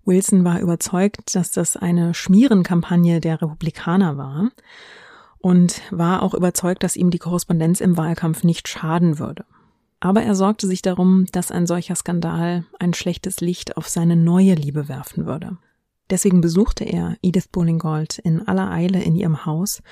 Wilson 0.05 0.45
war 0.45 0.61
überzeugt, 0.61 1.35
dass 1.35 1.53
das 1.53 1.75
eine 1.75 2.13
Schmierenkampagne 2.13 3.23
der 3.23 3.41
Republikaner 3.41 4.19
war 4.19 4.51
und 5.39 5.81
war 5.91 6.23
auch 6.23 6.35
überzeugt, 6.35 6.83
dass 6.83 6.97
ihm 6.97 7.09
die 7.09 7.19
Korrespondenz 7.19 7.81
im 7.81 7.97
Wahlkampf 7.97 8.45
nicht 8.45 8.69
schaden 8.69 9.19
würde. 9.19 9.47
Aber 10.01 10.23
er 10.23 10.35
sorgte 10.35 10.67
sich 10.67 10.83
darum, 10.83 11.25
dass 11.33 11.51
ein 11.51 11.67
solcher 11.67 11.97
Skandal 11.97 12.67
ein 12.79 12.93
schlechtes 12.93 13.41
Licht 13.41 13.79
auf 13.79 13.89
seine 13.89 14.17
neue 14.17 14.53
Liebe 14.53 14.91
werfen 14.91 15.25
würde. 15.25 15.57
Deswegen 16.11 16.43
besuchte 16.43 16.85
er 16.85 17.17
Edith 17.23 17.49
Bowling-Gold 17.49 18.19
in 18.19 18.47
aller 18.47 18.71
Eile 18.71 19.03
in 19.03 19.17
ihrem 19.17 19.47
Haus 19.47 19.83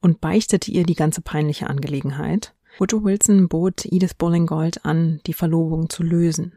und 0.00 0.20
beichtete 0.20 0.70
ihr 0.70 0.84
die 0.84 0.94
ganze 0.94 1.22
peinliche 1.22 1.70
Angelegenheit. 1.70 2.52
Woodrow 2.78 3.02
Wilson 3.02 3.48
bot 3.48 3.84
Edith 3.86 4.14
Bowling-Gold 4.16 4.84
an, 4.84 5.20
die 5.26 5.32
Verlobung 5.32 5.90
zu 5.90 6.04
lösen. 6.04 6.52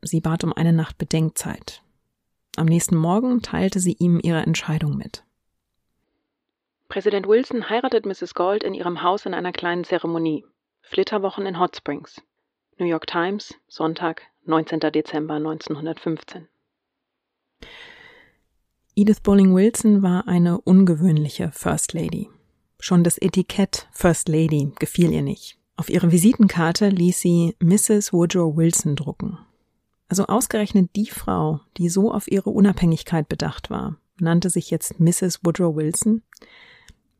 Sie 0.00 0.20
bat 0.20 0.44
um 0.44 0.52
eine 0.52 0.72
Nacht 0.72 0.98
Bedenkzeit. 0.98 1.82
Am 2.56 2.66
nächsten 2.66 2.96
Morgen 2.96 3.42
teilte 3.42 3.80
sie 3.80 3.96
ihm 3.98 4.20
ihre 4.22 4.42
Entscheidung 4.42 4.96
mit. 4.96 5.24
Präsident 6.88 7.26
Wilson 7.26 7.68
heiratet 7.68 8.06
Mrs. 8.06 8.34
Gold 8.34 8.62
in 8.62 8.74
ihrem 8.74 9.02
Haus 9.02 9.26
in 9.26 9.34
einer 9.34 9.50
kleinen 9.50 9.82
Zeremonie. 9.82 10.44
Flitterwochen 10.82 11.44
in 11.46 11.58
Hot 11.58 11.74
Springs. 11.74 12.22
New 12.78 12.86
York 12.86 13.08
Times, 13.08 13.54
Sonntag, 13.66 14.22
19. 14.44 14.78
Dezember 14.78 15.34
1915. 15.34 16.48
Edith 18.94 19.20
Bowling 19.22 19.54
Wilson 19.54 20.02
war 20.02 20.28
eine 20.28 20.60
ungewöhnliche 20.60 21.50
First 21.50 21.94
Lady. 21.94 22.28
Schon 22.84 23.04
das 23.04 23.16
Etikett 23.16 23.86
First 23.92 24.28
Lady 24.28 24.72
gefiel 24.80 25.12
ihr 25.12 25.22
nicht. 25.22 25.56
Auf 25.76 25.88
ihre 25.88 26.10
Visitenkarte 26.10 26.88
ließ 26.88 27.20
sie 27.20 27.54
Mrs. 27.60 28.12
Woodrow 28.12 28.56
Wilson 28.56 28.96
drucken. 28.96 29.38
Also 30.08 30.26
ausgerechnet 30.26 30.90
die 30.96 31.06
Frau, 31.06 31.60
die 31.76 31.88
so 31.88 32.12
auf 32.12 32.26
ihre 32.26 32.50
Unabhängigkeit 32.50 33.28
bedacht 33.28 33.70
war, 33.70 33.98
nannte 34.18 34.50
sich 34.50 34.72
jetzt 34.72 34.98
Mrs. 34.98 35.44
Woodrow 35.44 35.76
Wilson. 35.76 36.22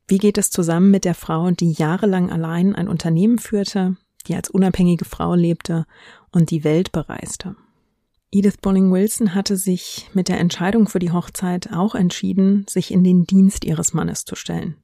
Wie 0.09 0.18
geht 0.18 0.37
es 0.37 0.51
zusammen 0.51 0.90
mit 0.90 1.05
der 1.05 1.14
Frau, 1.14 1.53
die 1.53 1.70
jahrelang 1.70 2.33
allein 2.33 2.75
ein 2.75 2.88
Unternehmen 2.88 3.38
führte, 3.38 3.96
die 4.27 4.35
als 4.35 4.51
unabhängige 4.51 5.05
Frau 5.05 5.37
lebte 5.37 5.87
und 6.33 6.51
die 6.51 6.64
Welt 6.64 6.90
bereiste? 6.90 7.55
Edith 8.33 8.59
Bolling 8.61 8.92
Wilson 8.92 9.37
hatte 9.37 9.57
sich 9.57 10.11
mit 10.12 10.27
der 10.27 10.40
Entscheidung 10.40 10.88
für 10.88 10.98
die 10.98 11.12
Hochzeit 11.12 11.72
auch 11.72 11.94
entschieden, 11.94 12.66
sich 12.68 12.90
in 12.90 13.05
den 13.05 13.29
Dienst 13.29 13.64
ihres 13.64 13.94
Mannes 13.94 14.25
zu 14.25 14.35
stellen. 14.35 14.83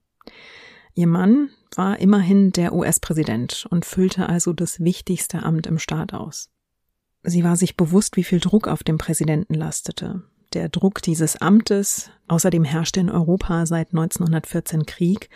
Ihr 0.99 1.07
Mann 1.07 1.51
war 1.77 2.01
immerhin 2.01 2.51
der 2.51 2.73
US-Präsident 2.73 3.69
und 3.71 3.85
füllte 3.85 4.29
also 4.29 4.53
das 4.53 4.81
wichtigste 4.81 5.45
Amt 5.45 5.69
im 5.69 5.79
Staat 5.79 6.13
aus. 6.13 6.51
Sie 7.23 7.45
war 7.45 7.55
sich 7.55 7.77
bewusst, 7.77 8.17
wie 8.17 8.25
viel 8.25 8.41
Druck 8.41 8.67
auf 8.67 8.83
dem 8.83 8.99
Präsidenten 8.99 9.55
lastete, 9.55 10.25
der 10.55 10.69
Druck 10.69 11.01
dieses 11.01 11.37
Amtes. 11.37 12.11
Außerdem 12.27 12.65
herrschte 12.65 12.99
in 12.99 13.11
Europa 13.11 13.65
seit 13.65 13.91
1914 13.91 14.87
Krieg 14.87 15.31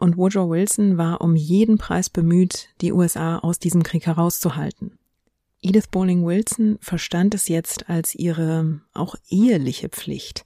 und 0.00 0.18
Woodrow 0.18 0.50
Wilson 0.50 0.98
war 0.98 1.22
um 1.22 1.34
jeden 1.34 1.78
Preis 1.78 2.10
bemüht, 2.10 2.68
die 2.82 2.92
USA 2.92 3.38
aus 3.38 3.58
diesem 3.58 3.82
Krieg 3.82 4.04
herauszuhalten. 4.04 4.98
Edith 5.62 5.88
Bowling 5.90 6.26
Wilson 6.26 6.76
verstand 6.82 7.34
es 7.34 7.48
jetzt 7.48 7.88
als 7.88 8.14
ihre 8.14 8.82
auch 8.92 9.14
eheliche 9.30 9.88
Pflicht, 9.88 10.44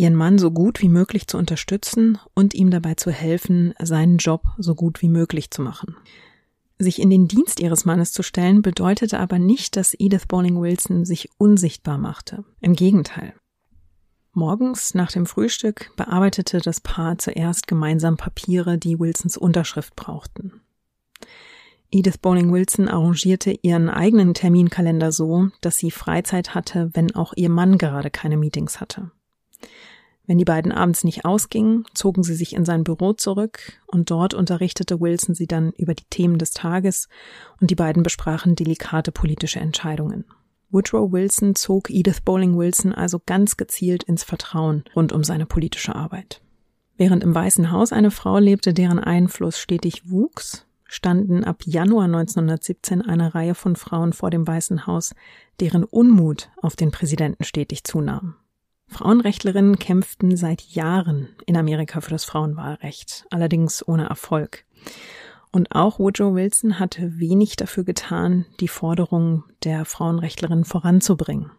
ihren 0.00 0.14
Mann 0.14 0.38
so 0.38 0.50
gut 0.50 0.80
wie 0.80 0.88
möglich 0.88 1.26
zu 1.26 1.36
unterstützen 1.36 2.18
und 2.34 2.54
ihm 2.54 2.70
dabei 2.70 2.94
zu 2.94 3.10
helfen, 3.10 3.74
seinen 3.78 4.16
Job 4.16 4.42
so 4.56 4.74
gut 4.74 5.02
wie 5.02 5.10
möglich 5.10 5.50
zu 5.50 5.60
machen. 5.60 5.94
Sich 6.78 7.02
in 7.02 7.10
den 7.10 7.28
Dienst 7.28 7.60
ihres 7.60 7.84
Mannes 7.84 8.12
zu 8.12 8.22
stellen, 8.22 8.62
bedeutete 8.62 9.20
aber 9.20 9.38
nicht, 9.38 9.76
dass 9.76 9.94
Edith 9.98 10.26
Bowling 10.26 10.58
Wilson 10.58 11.04
sich 11.04 11.28
unsichtbar 11.36 11.98
machte. 11.98 12.44
Im 12.62 12.72
Gegenteil. 12.72 13.34
Morgens 14.32 14.94
nach 14.94 15.12
dem 15.12 15.26
Frühstück 15.26 15.90
bearbeitete 15.96 16.60
das 16.60 16.80
Paar 16.80 17.18
zuerst 17.18 17.66
gemeinsam 17.66 18.16
Papiere, 18.16 18.78
die 18.78 18.98
Wilsons 18.98 19.36
Unterschrift 19.36 19.94
brauchten. 19.96 20.62
Edith 21.90 22.16
Bowling 22.16 22.50
Wilson 22.50 22.88
arrangierte 22.88 23.50
ihren 23.60 23.90
eigenen 23.90 24.32
Terminkalender 24.32 25.12
so, 25.12 25.48
dass 25.60 25.76
sie 25.76 25.90
Freizeit 25.90 26.54
hatte, 26.54 26.88
wenn 26.94 27.14
auch 27.14 27.34
ihr 27.36 27.50
Mann 27.50 27.76
gerade 27.76 28.08
keine 28.08 28.38
Meetings 28.38 28.80
hatte. 28.80 29.10
Wenn 30.30 30.38
die 30.38 30.44
beiden 30.44 30.70
abends 30.70 31.02
nicht 31.02 31.24
ausgingen, 31.24 31.86
zogen 31.92 32.22
sie 32.22 32.36
sich 32.36 32.54
in 32.54 32.64
sein 32.64 32.84
Büro 32.84 33.14
zurück 33.14 33.80
und 33.88 34.12
dort 34.12 34.32
unterrichtete 34.32 35.00
Wilson 35.00 35.34
sie 35.34 35.48
dann 35.48 35.72
über 35.72 35.92
die 35.92 36.04
Themen 36.08 36.38
des 36.38 36.52
Tages 36.52 37.08
und 37.60 37.68
die 37.72 37.74
beiden 37.74 38.04
besprachen 38.04 38.54
delikate 38.54 39.10
politische 39.10 39.58
Entscheidungen. 39.58 40.24
Woodrow 40.70 41.10
Wilson 41.10 41.56
zog 41.56 41.90
Edith 41.90 42.20
Bowling 42.24 42.56
Wilson 42.56 42.92
also 42.92 43.20
ganz 43.26 43.56
gezielt 43.56 44.04
ins 44.04 44.22
Vertrauen 44.22 44.84
rund 44.94 45.10
um 45.10 45.24
seine 45.24 45.46
politische 45.46 45.96
Arbeit. 45.96 46.40
Während 46.96 47.24
im 47.24 47.34
Weißen 47.34 47.72
Haus 47.72 47.92
eine 47.92 48.12
Frau 48.12 48.38
lebte, 48.38 48.72
deren 48.72 49.00
Einfluss 49.00 49.58
stetig 49.58 50.08
wuchs, 50.08 50.64
standen 50.84 51.42
ab 51.42 51.62
Januar 51.64 52.04
1917 52.04 53.02
eine 53.02 53.34
Reihe 53.34 53.56
von 53.56 53.74
Frauen 53.74 54.12
vor 54.12 54.30
dem 54.30 54.46
Weißen 54.46 54.86
Haus, 54.86 55.12
deren 55.58 55.82
Unmut 55.82 56.50
auf 56.62 56.76
den 56.76 56.92
Präsidenten 56.92 57.42
stetig 57.42 57.82
zunahm. 57.82 58.36
Frauenrechtlerinnen 58.90 59.78
kämpften 59.78 60.36
seit 60.36 60.62
Jahren 60.62 61.28
in 61.46 61.56
Amerika 61.56 62.00
für 62.00 62.10
das 62.10 62.24
Frauenwahlrecht, 62.24 63.24
allerdings 63.30 63.86
ohne 63.86 64.08
Erfolg. 64.08 64.64
Und 65.52 65.72
auch 65.72 65.98
Woodrow 65.98 66.34
Wilson 66.34 66.78
hatte 66.78 67.18
wenig 67.18 67.56
dafür 67.56 67.84
getan, 67.84 68.46
die 68.60 68.68
Forderungen 68.68 69.44
der 69.64 69.84
Frauenrechtlerinnen 69.84 70.64
voranzubringen. 70.64 71.50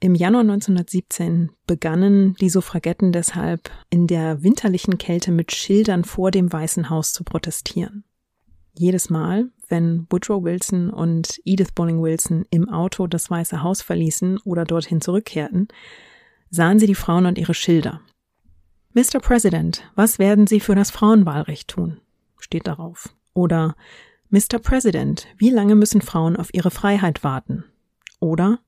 Im 0.00 0.14
Januar 0.14 0.42
1917 0.42 1.50
begannen 1.66 2.34
die 2.40 2.48
Suffragetten 2.48 3.12
deshalb 3.12 3.70
in 3.90 4.06
der 4.06 4.42
winterlichen 4.42 4.98
Kälte 4.98 5.30
mit 5.30 5.52
Schildern 5.52 6.04
vor 6.04 6.30
dem 6.30 6.52
Weißen 6.52 6.90
Haus 6.90 7.12
zu 7.12 7.22
protestieren. 7.22 8.04
Jedes 8.74 9.10
Mal, 9.10 9.48
wenn 9.68 10.06
Woodrow 10.10 10.42
Wilson 10.42 10.90
und 10.90 11.40
Edith 11.44 11.72
Bowling 11.74 12.02
Wilson 12.02 12.46
im 12.50 12.68
Auto 12.68 13.06
das 13.06 13.30
Weiße 13.30 13.62
Haus 13.62 13.82
verließen 13.82 14.38
oder 14.44 14.64
dorthin 14.64 15.00
zurückkehrten, 15.00 15.68
sahen 16.50 16.78
sie 16.78 16.86
die 16.86 16.94
Frauen 16.94 17.26
und 17.26 17.38
ihre 17.38 17.54
Schilder. 17.54 18.00
Mr. 18.92 19.20
President, 19.20 19.84
was 19.94 20.18
werden 20.18 20.48
Sie 20.48 20.58
für 20.58 20.74
das 20.74 20.90
Frauenwahlrecht 20.90 21.68
tun? 21.68 22.00
steht 22.38 22.66
darauf. 22.66 23.14
Oder 23.34 23.76
Mr. 24.30 24.58
President, 24.60 25.28
wie 25.36 25.50
lange 25.50 25.76
müssen 25.76 26.00
Frauen 26.00 26.36
auf 26.36 26.52
ihre 26.52 26.70
Freiheit 26.70 27.22
warten? 27.22 27.64
Oder 28.18 28.58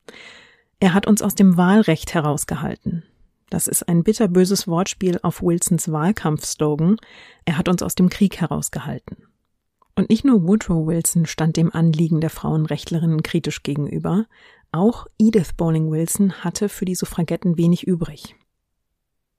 er 0.78 0.94
hat 0.94 1.06
uns 1.06 1.22
aus 1.22 1.34
dem 1.34 1.56
Wahlrecht 1.56 2.14
herausgehalten. 2.14 3.04
Das 3.50 3.68
ist 3.68 3.88
ein 3.88 4.02
bitterböses 4.02 4.66
Wortspiel 4.66 5.18
auf 5.22 5.42
Wilsons 5.42 5.90
Wahlkampfslogan. 5.90 6.96
Er 7.44 7.58
hat 7.58 7.68
uns 7.68 7.82
aus 7.82 7.94
dem 7.94 8.08
Krieg 8.08 8.40
herausgehalten. 8.40 9.16
Und 9.94 10.08
nicht 10.08 10.24
nur 10.24 10.46
Woodrow 10.46 10.86
Wilson 10.86 11.26
stand 11.26 11.56
dem 11.56 11.72
Anliegen 11.72 12.20
der 12.20 12.30
Frauenrechtlerinnen 12.30 13.22
kritisch 13.22 13.62
gegenüber, 13.62 14.26
auch 14.70 15.06
Edith 15.18 15.52
Bowling 15.56 15.90
Wilson 15.90 16.32
hatte 16.44 16.70
für 16.70 16.86
die 16.86 16.94
Suffragetten 16.94 17.58
wenig 17.58 17.86
übrig. 17.86 18.34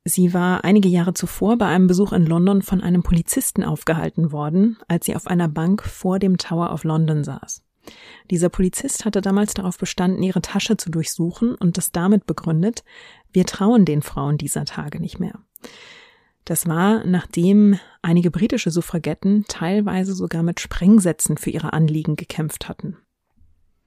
Sie 0.06 0.34
war 0.34 0.64
einige 0.64 0.90
Jahre 0.90 1.14
zuvor 1.14 1.58
bei 1.58 1.68
einem 1.68 1.88
Besuch 1.88 2.12
in 2.12 2.26
London 2.26 2.62
von 2.62 2.82
einem 2.82 3.04
Polizisten 3.04 3.64
aufgehalten 3.64 4.32
worden, 4.32 4.78
als 4.88 5.06
sie 5.06 5.16
auf 5.16 5.28
einer 5.28 5.48
Bank 5.48 5.82
vor 5.82 6.20
dem 6.20 6.38
Tower 6.38 6.72
of 6.74 6.84
London 6.84 7.24
saß. 7.24 7.64
Dieser 8.30 8.50
Polizist 8.50 9.06
hatte 9.06 9.22
damals 9.22 9.54
darauf 9.54 9.78
bestanden, 9.78 10.22
ihre 10.22 10.42
Tasche 10.42 10.78
zu 10.78 10.90
durchsuchen 10.90 11.56
und 11.56 11.78
das 11.78 11.92
damit 11.92 12.26
begründet, 12.26 12.84
wir 13.32 13.46
trauen 13.46 13.86
den 13.86 14.02
Frauen 14.02 14.38
dieser 14.38 14.66
Tage 14.66 15.00
nicht 15.00 15.20
mehr. 15.20 15.40
Das 16.46 16.68
war, 16.68 17.06
nachdem 17.06 17.80
einige 18.02 18.30
britische 18.30 18.70
Suffragetten 18.70 19.46
teilweise 19.48 20.14
sogar 20.14 20.44
mit 20.44 20.60
Sprengsätzen 20.60 21.38
für 21.38 21.50
ihre 21.50 21.74
Anliegen 21.74 22.16
gekämpft 22.16 22.68
hatten. 22.68 22.98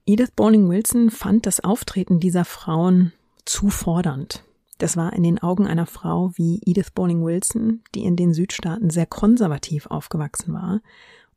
Edith 0.05 0.31
Bowling 0.35 0.69
Wilson 0.69 1.11
fand 1.11 1.45
das 1.45 1.59
Auftreten 1.59 2.19
dieser 2.19 2.45
Frauen 2.45 3.13
zu 3.45 3.69
fordernd. 3.69 4.43
Das 4.77 4.95
war 4.95 5.13
in 5.13 5.23
den 5.23 5.39
Augen 5.39 5.67
einer 5.67 5.85
Frau 5.85 6.31
wie 6.35 6.61
Edith 6.65 6.91
Bowling 6.93 7.23
Wilson, 7.23 7.83
die 7.93 8.03
in 8.03 8.15
den 8.15 8.33
Südstaaten 8.33 8.89
sehr 8.89 9.05
konservativ 9.05 9.87
aufgewachsen 9.87 10.53
war, 10.53 10.81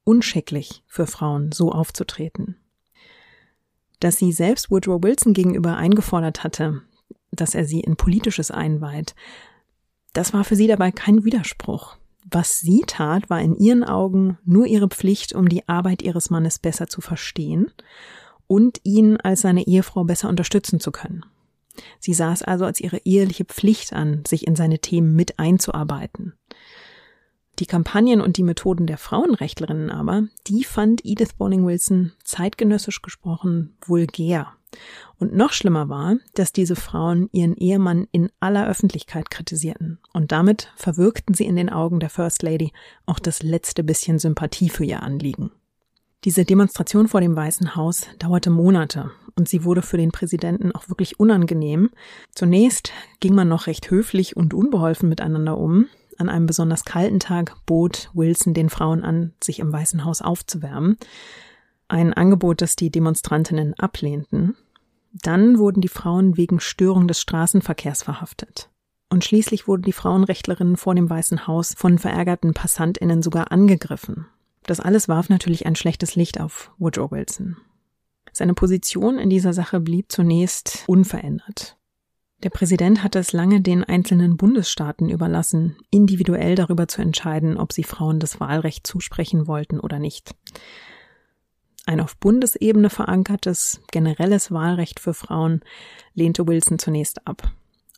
unschicklich 0.04 0.82
für 0.86 1.06
Frauen, 1.06 1.52
so 1.52 1.72
aufzutreten. 1.72 2.56
Dass 3.98 4.16
sie 4.16 4.32
selbst 4.32 4.70
Woodrow 4.70 5.02
Wilson 5.02 5.32
gegenüber 5.32 5.76
eingefordert 5.76 6.44
hatte, 6.44 6.82
dass 7.32 7.54
er 7.54 7.64
sie 7.64 7.80
in 7.80 7.96
politisches 7.96 8.50
einweiht, 8.50 9.14
das 10.12 10.32
war 10.32 10.44
für 10.44 10.56
sie 10.56 10.66
dabei 10.66 10.90
kein 10.90 11.24
Widerspruch. 11.24 11.96
Was 12.30 12.60
sie 12.60 12.82
tat, 12.86 13.30
war 13.30 13.40
in 13.40 13.56
ihren 13.56 13.82
Augen 13.82 14.38
nur 14.44 14.66
ihre 14.66 14.88
Pflicht, 14.88 15.34
um 15.34 15.48
die 15.48 15.68
Arbeit 15.68 16.02
ihres 16.02 16.30
Mannes 16.30 16.58
besser 16.58 16.86
zu 16.86 17.00
verstehen 17.00 17.72
und 18.46 18.80
ihn 18.84 19.16
als 19.16 19.40
seine 19.40 19.66
Ehefrau 19.66 20.04
besser 20.04 20.28
unterstützen 20.28 20.80
zu 20.80 20.92
können. 20.92 21.24
Sie 21.98 22.14
sah 22.14 22.32
es 22.32 22.42
also 22.42 22.64
als 22.64 22.80
ihre 22.80 22.98
eheliche 22.98 23.44
Pflicht 23.44 23.92
an, 23.92 24.24
sich 24.26 24.46
in 24.46 24.56
seine 24.56 24.80
Themen 24.80 25.14
mit 25.14 25.38
einzuarbeiten. 25.38 26.34
Die 27.58 27.66
Kampagnen 27.66 28.20
und 28.20 28.36
die 28.36 28.42
Methoden 28.42 28.86
der 28.86 28.98
Frauenrechtlerinnen 28.98 29.90
aber, 29.90 30.24
die 30.46 30.64
fand 30.64 31.04
Edith 31.04 31.34
Bowling 31.34 31.66
Wilson 31.66 32.12
zeitgenössisch 32.24 33.02
gesprochen 33.02 33.76
vulgär. 33.86 34.52
Und 35.18 35.34
noch 35.34 35.52
schlimmer 35.52 35.88
war, 35.88 36.16
dass 36.34 36.52
diese 36.52 36.76
Frauen 36.76 37.28
ihren 37.32 37.56
Ehemann 37.56 38.06
in 38.12 38.30
aller 38.40 38.66
Öffentlichkeit 38.66 39.30
kritisierten. 39.30 39.98
Und 40.12 40.32
damit 40.32 40.72
verwirkten 40.76 41.34
sie 41.34 41.44
in 41.44 41.56
den 41.56 41.70
Augen 41.70 42.00
der 42.00 42.10
First 42.10 42.42
Lady 42.42 42.72
auch 43.06 43.18
das 43.18 43.42
letzte 43.42 43.84
bisschen 43.84 44.18
Sympathie 44.18 44.70
für 44.70 44.84
ihr 44.84 45.02
Anliegen. 45.02 45.50
Diese 46.24 46.44
Demonstration 46.44 47.08
vor 47.08 47.22
dem 47.22 47.34
Weißen 47.34 47.76
Haus 47.76 48.06
dauerte 48.18 48.50
Monate 48.50 49.10
und 49.36 49.48
sie 49.48 49.64
wurde 49.64 49.80
für 49.80 49.96
den 49.96 50.12
Präsidenten 50.12 50.70
auch 50.72 50.90
wirklich 50.90 51.18
unangenehm. 51.18 51.88
Zunächst 52.34 52.92
ging 53.20 53.34
man 53.34 53.48
noch 53.48 53.66
recht 53.66 53.90
höflich 53.90 54.36
und 54.36 54.52
unbeholfen 54.52 55.08
miteinander 55.08 55.56
um, 55.56 55.86
an 56.18 56.28
einem 56.28 56.44
besonders 56.44 56.84
kalten 56.84 57.20
Tag 57.20 57.56
bot 57.64 58.10
Wilson 58.12 58.52
den 58.52 58.68
Frauen 58.68 59.02
an, 59.02 59.32
sich 59.42 59.60
im 59.60 59.72
Weißen 59.72 60.04
Haus 60.04 60.20
aufzuwärmen. 60.20 60.98
Ein 61.90 62.14
Angebot, 62.14 62.62
das 62.62 62.76
die 62.76 62.90
Demonstrantinnen 62.90 63.74
ablehnten. 63.74 64.54
Dann 65.12 65.58
wurden 65.58 65.80
die 65.80 65.88
Frauen 65.88 66.36
wegen 66.36 66.60
Störung 66.60 67.08
des 67.08 67.20
Straßenverkehrs 67.20 68.04
verhaftet. 68.04 68.70
Und 69.08 69.24
schließlich 69.24 69.66
wurden 69.66 69.82
die 69.82 69.92
Frauenrechtlerinnen 69.92 70.76
vor 70.76 70.94
dem 70.94 71.10
Weißen 71.10 71.48
Haus 71.48 71.74
von 71.76 71.98
verärgerten 71.98 72.54
PassantInnen 72.54 73.22
sogar 73.22 73.50
angegriffen. 73.50 74.26
Das 74.66 74.78
alles 74.78 75.08
warf 75.08 75.30
natürlich 75.30 75.66
ein 75.66 75.74
schlechtes 75.74 76.14
Licht 76.14 76.40
auf 76.40 76.70
Woodrow 76.78 77.10
Wilson. 77.10 77.56
Seine 78.32 78.54
Position 78.54 79.18
in 79.18 79.28
dieser 79.28 79.52
Sache 79.52 79.80
blieb 79.80 80.12
zunächst 80.12 80.84
unverändert. 80.86 81.76
Der 82.44 82.50
Präsident 82.50 83.02
hatte 83.02 83.18
es 83.18 83.32
lange 83.32 83.62
den 83.62 83.82
einzelnen 83.82 84.36
Bundesstaaten 84.36 85.10
überlassen, 85.10 85.76
individuell 85.90 86.54
darüber 86.54 86.86
zu 86.86 87.02
entscheiden, 87.02 87.56
ob 87.56 87.72
sie 87.72 87.82
Frauen 87.82 88.20
das 88.20 88.38
Wahlrecht 88.38 88.86
zusprechen 88.86 89.48
wollten 89.48 89.80
oder 89.80 89.98
nicht. 89.98 90.36
Ein 91.90 92.00
auf 92.00 92.16
Bundesebene 92.18 92.88
verankertes 92.88 93.80
generelles 93.90 94.52
Wahlrecht 94.52 95.00
für 95.00 95.12
Frauen 95.12 95.60
lehnte 96.14 96.46
Wilson 96.46 96.78
zunächst 96.78 97.26
ab. 97.26 97.50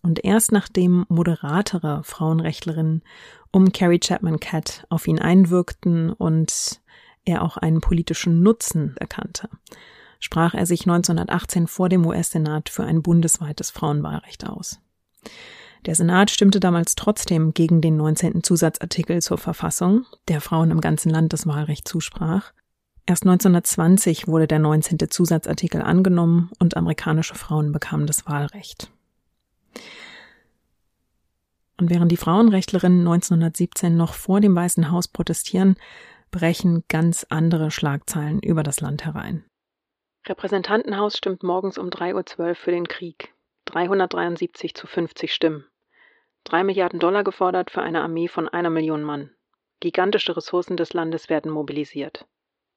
Und 0.02 0.24
erst 0.24 0.50
nachdem 0.50 1.04
moderatere 1.10 2.02
Frauenrechtlerinnen 2.02 3.02
um 3.50 3.70
Carrie 3.70 3.98
Chapman 3.98 4.40
Catt 4.40 4.86
auf 4.88 5.06
ihn 5.06 5.18
einwirkten 5.18 6.10
und 6.10 6.80
er 7.26 7.42
auch 7.42 7.58
einen 7.58 7.82
politischen 7.82 8.42
Nutzen 8.42 8.96
erkannte, 8.96 9.50
sprach 10.20 10.54
er 10.54 10.64
sich 10.64 10.86
1918 10.88 11.66
vor 11.66 11.90
dem 11.90 12.06
US-Senat 12.06 12.70
für 12.70 12.84
ein 12.84 13.02
bundesweites 13.02 13.70
Frauenwahlrecht 13.70 14.48
aus. 14.48 14.80
Der 15.84 15.96
Senat 15.96 16.30
stimmte 16.30 16.60
damals 16.60 16.94
trotzdem 16.94 17.52
gegen 17.52 17.82
den 17.82 17.98
19. 17.98 18.42
Zusatzartikel 18.42 19.20
zur 19.20 19.36
Verfassung, 19.36 20.06
der 20.28 20.40
Frauen 20.40 20.70
im 20.70 20.80
ganzen 20.80 21.10
Land 21.10 21.34
das 21.34 21.46
Wahlrecht 21.46 21.86
zusprach. 21.86 22.54
Erst 23.04 23.24
1920 23.24 24.28
wurde 24.28 24.46
der 24.46 24.60
19. 24.60 25.10
Zusatzartikel 25.10 25.82
angenommen 25.82 26.50
und 26.60 26.76
amerikanische 26.76 27.34
Frauen 27.34 27.72
bekamen 27.72 28.06
das 28.06 28.26
Wahlrecht. 28.26 28.90
Und 31.78 31.90
während 31.90 32.12
die 32.12 32.16
Frauenrechtlerinnen 32.16 33.00
1917 33.00 33.96
noch 33.96 34.14
vor 34.14 34.40
dem 34.40 34.54
Weißen 34.54 34.92
Haus 34.92 35.08
protestieren, 35.08 35.76
brechen 36.30 36.84
ganz 36.88 37.26
andere 37.28 37.72
Schlagzeilen 37.72 38.38
über 38.40 38.62
das 38.62 38.80
Land 38.80 39.04
herein. 39.04 39.44
Repräsentantenhaus 40.26 41.16
stimmt 41.16 41.42
morgens 41.42 41.78
um 41.78 41.88
3.12 41.88 42.38
Uhr 42.38 42.54
für 42.54 42.70
den 42.70 42.86
Krieg. 42.86 43.34
373 43.64 44.74
zu 44.74 44.86
50 44.86 45.34
Stimmen. 45.34 45.64
Drei 46.44 46.62
Milliarden 46.62 47.00
Dollar 47.00 47.24
gefordert 47.24 47.70
für 47.72 47.82
eine 47.82 48.02
Armee 48.02 48.28
von 48.28 48.48
einer 48.48 48.70
Million 48.70 49.02
Mann. 49.02 49.30
Gigantische 49.80 50.36
Ressourcen 50.36 50.76
des 50.76 50.92
Landes 50.92 51.28
werden 51.28 51.50
mobilisiert. 51.50 52.26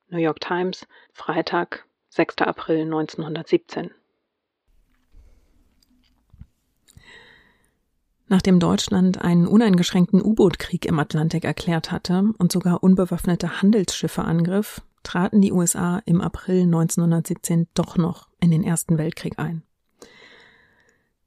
New 0.10 0.20
York 0.20 0.40
Times, 0.40 0.86
Freitag, 1.14 1.86
6. 2.10 2.38
April 2.40 2.84
1917. 2.84 3.92
Nachdem 8.28 8.60
Deutschland 8.60 9.22
einen 9.22 9.48
uneingeschränkten 9.48 10.22
U-Boot-Krieg 10.22 10.86
im 10.86 11.00
Atlantik 11.00 11.44
erklärt 11.44 11.92
hatte 11.92 12.34
und 12.38 12.52
sogar 12.52 12.84
unbewaffnete 12.84 13.62
Handelsschiffe 13.62 14.24
angriff, 14.24 14.82
traten 15.04 15.42
die 15.42 15.52
USA 15.52 16.02
im 16.06 16.22
April 16.22 16.64
1917 16.64 17.68
doch 17.74 17.98
noch 17.98 18.30
in 18.40 18.52
den 18.52 18.64
Ersten 18.64 18.98
Weltkrieg 18.98 19.38
ein. 19.38 19.64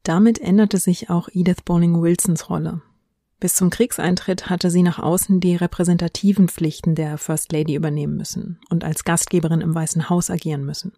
Damit 0.02 0.40
änderte 0.40 0.78
sich 0.78 1.10
auch 1.10 1.28
Edith 1.32 1.62
Bowling 1.64 2.00
Wilsons 2.00 2.48
Rolle. 2.48 2.82
Bis 3.40 3.54
zum 3.54 3.70
Kriegseintritt 3.70 4.50
hatte 4.50 4.70
sie 4.70 4.82
nach 4.82 4.98
außen 4.98 5.40
die 5.40 5.54
repräsentativen 5.54 6.48
Pflichten 6.48 6.96
der 6.96 7.18
First 7.18 7.52
Lady 7.52 7.74
übernehmen 7.74 8.16
müssen 8.16 8.58
und 8.68 8.82
als 8.82 9.04
Gastgeberin 9.04 9.60
im 9.60 9.74
Weißen 9.74 10.10
Haus 10.10 10.28
agieren 10.28 10.64
müssen. 10.64 10.92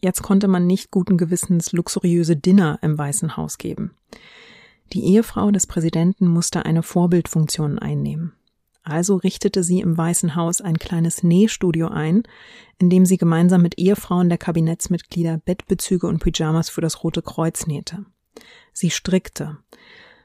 Jetzt 0.00 0.22
konnte 0.22 0.48
man 0.48 0.66
nicht 0.66 0.90
guten 0.90 1.18
Gewissens 1.18 1.72
luxuriöse 1.72 2.36
Dinner 2.36 2.78
im 2.82 2.96
Weißen 2.96 3.36
Haus 3.36 3.58
geben. 3.58 3.96
Die 4.92 5.04
Ehefrau 5.04 5.50
des 5.50 5.66
Präsidenten 5.66 6.26
musste 6.26 6.64
eine 6.64 6.82
Vorbildfunktion 6.82 7.78
einnehmen. 7.78 8.32
Also 8.82 9.16
richtete 9.16 9.64
sie 9.64 9.80
im 9.80 9.98
Weißen 9.98 10.36
Haus 10.36 10.60
ein 10.60 10.78
kleines 10.78 11.24
Nähstudio 11.24 11.88
ein, 11.88 12.22
in 12.78 12.88
dem 12.88 13.04
sie 13.04 13.18
gemeinsam 13.18 13.62
mit 13.62 13.78
Ehefrauen 13.78 14.28
der 14.28 14.38
Kabinettsmitglieder 14.38 15.38
Bettbezüge 15.38 16.06
und 16.06 16.20
Pyjamas 16.20 16.70
für 16.70 16.82
das 16.82 17.02
Rote 17.02 17.20
Kreuz 17.20 17.66
nähte. 17.66 18.06
Sie 18.72 18.90
strickte. 18.90 19.58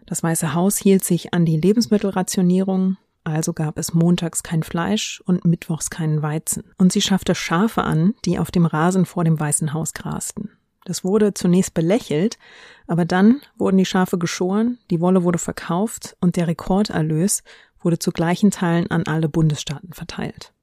Das 0.06 0.24
Weiße 0.24 0.54
Haus 0.54 0.78
hielt 0.78 1.04
sich 1.04 1.34
an 1.34 1.46
die 1.46 1.58
Lebensmittelrationierung, 1.58 2.98
also 3.24 3.54
gab 3.54 3.78
es 3.78 3.94
montags 3.94 4.44
kein 4.44 4.64
Fleisch 4.64 5.22
und 5.26 5.46
mittwochs 5.46 5.90
keinen 5.90 6.22
Weizen. 6.22 6.64
Und 6.78 6.92
sie 6.92 7.02
schaffte 7.02 7.36
Schafe 7.36 7.84
an, 7.84 8.16
die 8.26 8.40
auf 8.40 8.52
dem 8.52 8.66
Rasen 8.66 9.06
vor 9.06 9.24
dem 9.24 9.40
Weißen 9.40 9.74
Haus 9.74 9.94
grasten. 9.94 10.50
Das 10.86 11.04
wurde 11.04 11.34
zunächst 11.34 11.76
belächelt, 11.76 12.40
aber 12.88 13.06
dann 13.06 13.42
wurden 13.58 13.78
die 13.78 13.86
Schafe 13.86 14.18
geschoren, 14.18 14.80
die 14.90 15.00
Wolle 15.00 15.24
wurde 15.24 15.38
verkauft 15.38 16.18
und 16.20 16.36
der 16.36 16.48
Rekorderlös 16.48 17.44
wurde 17.80 18.00
zu 18.00 18.12
gleichen 18.12 18.52
Teilen 18.52 18.90
an 18.90 19.04
alle 19.06 19.30
Bundesstaaten 19.30 19.94
verteilt. 19.94 20.54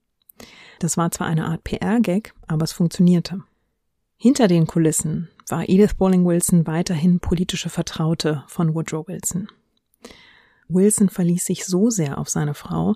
Das 0.81 0.96
war 0.96 1.11
zwar 1.11 1.27
eine 1.27 1.46
Art 1.46 1.64
PR-Gag, 1.64 2.35
aber 2.46 2.64
es 2.64 2.72
funktionierte. 2.72 3.42
Hinter 4.16 4.48
den 4.48 4.66
Kulissen 4.66 5.29
war 5.50 5.68
Edith 5.68 5.94
Bowling 5.94 6.24
Wilson 6.24 6.66
weiterhin 6.66 7.20
politische 7.20 7.68
Vertraute 7.68 8.44
von 8.46 8.74
Woodrow 8.74 9.06
Wilson. 9.08 9.48
Wilson 10.68 11.08
verließ 11.08 11.44
sich 11.44 11.64
so 11.64 11.88
sehr 11.90 12.18
auf 12.18 12.28
seine 12.28 12.54
Frau, 12.54 12.94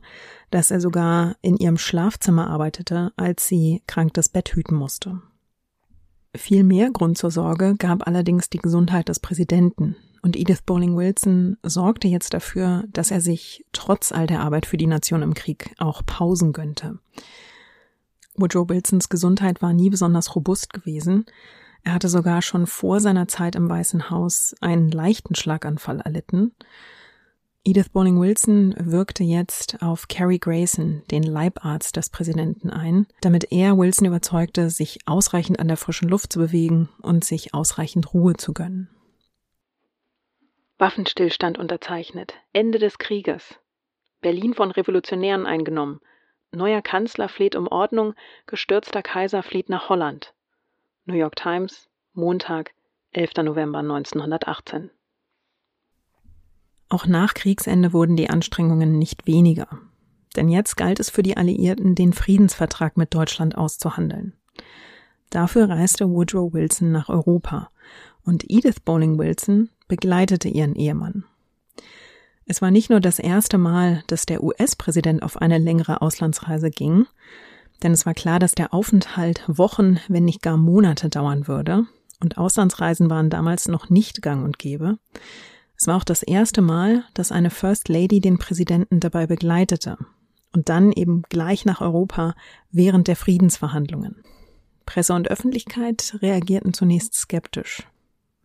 dass 0.51 0.71
er 0.71 0.81
sogar 0.81 1.37
in 1.41 1.57
ihrem 1.57 1.79
Schlafzimmer 1.79 2.49
arbeitete, 2.49 3.13
als 3.17 3.49
sie 3.49 3.83
krank 3.87 4.15
das 4.15 4.29
Bett 4.29 4.55
hüten 4.55 4.77
musste. 4.77 5.23
Viel 6.35 6.65
mehr 6.65 6.91
Grund 6.91 7.19
zur 7.19 7.31
Sorge 7.31 7.75
gab 7.79 8.07
allerdings 8.07 8.51
die 8.51 8.59
Gesundheit 8.59 9.09
des 9.09 9.21
Präsidenten, 9.21 9.97
und 10.23 10.37
Edith 10.37 10.63
Bowling 10.65 10.97
Wilson 10.97 11.57
sorgte 11.65 12.07
jetzt 12.07 12.33
dafür, 12.33 12.85
dass 12.93 13.11
er 13.11 13.21
sich 13.21 13.67
trotz 13.73 14.13
all 14.13 14.29
der 14.29 14.41
Arbeit 14.41 14.67
für 14.67 14.77
die 14.77 14.87
Nation 14.87 15.21
im 15.21 15.35
Krieg 15.35 15.75
auch 15.79 16.03
Pausen 16.07 16.53
gönnte. 16.53 17.01
Woodrow 18.37 18.69
Wilsons 18.69 19.09
Gesundheit 19.09 19.61
war 19.63 19.73
nie 19.73 19.91
besonders 19.91 20.35
robust 20.37 20.73
gewesen. 20.73 21.27
Er 21.85 21.95
hatte 21.95 22.09
sogar 22.09 22.43
schon 22.43 22.67
vor 22.67 23.01
seiner 23.01 23.29
Zeit 23.29 23.57
im 23.57 23.69
Weißen 23.69 24.11
Haus 24.11 24.55
einen 24.61 24.91
leichten 24.91 25.35
Schlaganfall 25.35 26.01
erlitten. 26.01 26.55
Edith 27.65 27.91
Bowling 27.91 28.21
Wilson 28.21 28.75
wirkte 28.77 29.23
jetzt 29.23 29.83
auf 29.83 30.09
Carrie 30.09 30.41
Grayson, 30.41 31.03
den 31.13 31.23
Leibarzt 31.23 31.97
des 31.97 32.11
Präsidenten, 32.11 32.71
ein, 32.71 33.07
damit 33.21 33.53
er 33.53 33.79
Wilson 33.79 34.07
überzeugte, 34.07 34.69
sich 34.69 34.99
ausreichend 35.07 35.61
an 35.61 35.69
der 35.69 35.77
frischen 35.77 36.09
Luft 36.09 36.33
zu 36.33 36.41
bewegen 36.41 36.89
und 37.03 37.25
sich 37.25 37.55
ausreichend 37.55 38.15
Ruhe 38.15 38.35
zu 38.35 38.53
gönnen. 38.53 38.89
Waffenstillstand 40.79 41.59
unterzeichnet. 41.59 42.35
Ende 42.53 42.81
des 42.81 42.99
Krieges. 42.99 43.55
Berlin 44.21 44.55
von 44.55 44.73
Revolutionären 44.73 45.47
eingenommen. 45.47 46.01
Neuer 46.51 46.83
Kanzler 46.83 47.29
fleht 47.29 47.55
um 47.55 47.69
Ordnung, 47.69 48.15
gestürzter 48.47 49.03
Kaiser 49.03 49.45
flieht 49.45 49.69
nach 49.69 49.89
Holland. 49.89 50.35
New 51.05 51.15
York 51.15 51.35
Times, 51.35 51.89
Montag, 52.13 52.71
11. 53.11 53.43
November 53.43 53.81
1918. 53.81 54.91
Auch 56.89 57.07
nach 57.07 57.35
Kriegsende 57.35 57.93
wurden 57.93 58.17
die 58.17 58.31
Anstrengungen 58.31 58.99
nicht 58.99 59.27
weniger. 59.27 59.67
Denn 60.37 60.49
jetzt 60.49 60.77
galt 60.77 61.01
es 61.01 61.11
für 61.11 61.25
die 61.25 61.37
Alliierten, 61.37 61.97
den 61.97 62.13
Friedensvertrag 62.13 62.97
mit 62.97 63.15
Deutschland 63.15 63.59
auszuhandeln. 63.59 64.35
Dafür 65.31 65.69
reiste 65.69 66.09
Woodrow 66.09 66.53
Wilson 66.53 66.93
nach 66.93 67.09
Europa 67.09 67.71
und 68.25 68.45
Edith 68.49 68.81
Bowling 68.85 69.19
Wilson 69.19 69.71
begleitete 69.89 70.49
ihren 70.49 70.77
Ehemann. 70.77 71.25
Es 72.47 72.63
war 72.63 72.71
nicht 72.71 72.91
nur 72.91 73.01
das 73.01 73.19
erste 73.19 73.59
Mal, 73.59 74.05
dass 74.07 74.25
der 74.25 74.45
US-Präsident 74.45 75.23
auf 75.25 75.37
eine 75.37 75.59
längere 75.59 76.01
Auslandsreise 76.01 76.71
ging, 76.71 77.07
denn 77.83 77.93
es 77.93 78.07
war 78.07 78.15
klar, 78.15 78.39
dass 78.39 78.53
der 78.53 78.73
Aufenthalt 78.73 79.43
Wochen, 79.47 79.99
wenn 80.09 80.25
nicht 80.25 80.43
gar 80.43 80.57
Monate 80.57 81.09
dauern 81.09 81.49
würde, 81.49 81.87
und 82.21 82.39
Auslandsreisen 82.39 83.11
waren 83.11 83.31
damals 83.31 83.69
noch 83.69 83.91
nicht 83.91 84.23
gang 84.23 84.45
und 84.45 84.59
gäbe. 84.59 84.99
Es 85.77 85.89
war 85.89 85.97
auch 85.97 86.05
das 86.05 86.23
erste 86.23 86.63
Mal, 86.63 87.05
dass 87.15 87.33
eine 87.33 87.51
First 87.51 87.89
Lady 87.89 88.21
den 88.21 88.39
Präsidenten 88.39 89.01
dabei 89.01 89.27
begleitete 89.27 89.99
und 90.53 90.69
dann 90.69 90.93
eben 90.93 91.23
gleich 91.29 91.65
nach 91.65 91.81
Europa 91.81 92.35
während 92.71 93.09
der 93.09 93.17
Friedensverhandlungen. 93.17 94.23
Presse 94.87 95.15
und 95.15 95.29
Öffentlichkeit 95.29 96.17
reagierten 96.21 96.75
zunächst 96.75 97.15
skeptisch. 97.15 97.89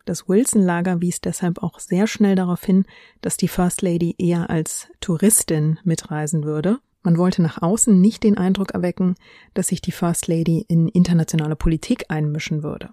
Das 0.04 0.28
Wilson-Lager 0.28 1.00
wies 1.00 1.20
deshalb 1.20 1.62
auch 1.62 1.78
sehr 1.78 2.06
schnell 2.06 2.34
darauf 2.34 2.64
hin, 2.64 2.86
dass 3.20 3.36
die 3.36 3.48
First 3.48 3.82
Lady 3.82 4.14
eher 4.18 4.48
als 4.48 4.88
Touristin 5.00 5.78
mitreisen 5.84 6.44
würde. 6.44 6.78
Man 7.08 7.16
wollte 7.16 7.40
nach 7.40 7.62
außen 7.62 7.98
nicht 7.98 8.22
den 8.22 8.36
Eindruck 8.36 8.72
erwecken, 8.72 9.14
dass 9.54 9.68
sich 9.68 9.80
die 9.80 9.92
First 9.92 10.26
Lady 10.26 10.66
in 10.68 10.88
internationale 10.88 11.56
Politik 11.56 12.04
einmischen 12.10 12.62
würde. 12.62 12.90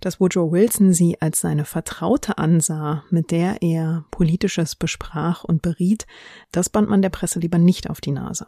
Dass 0.00 0.18
Woodrow 0.18 0.50
Wilson 0.50 0.94
sie 0.94 1.20
als 1.20 1.42
seine 1.42 1.66
Vertraute 1.66 2.38
ansah, 2.38 3.04
mit 3.10 3.30
der 3.30 3.60
er 3.60 4.06
Politisches 4.10 4.76
besprach 4.76 5.44
und 5.44 5.60
beriet, 5.60 6.06
das 6.52 6.70
band 6.70 6.88
man 6.88 7.02
der 7.02 7.10
Presse 7.10 7.38
lieber 7.38 7.58
nicht 7.58 7.90
auf 7.90 8.00
die 8.00 8.12
Nase. 8.12 8.46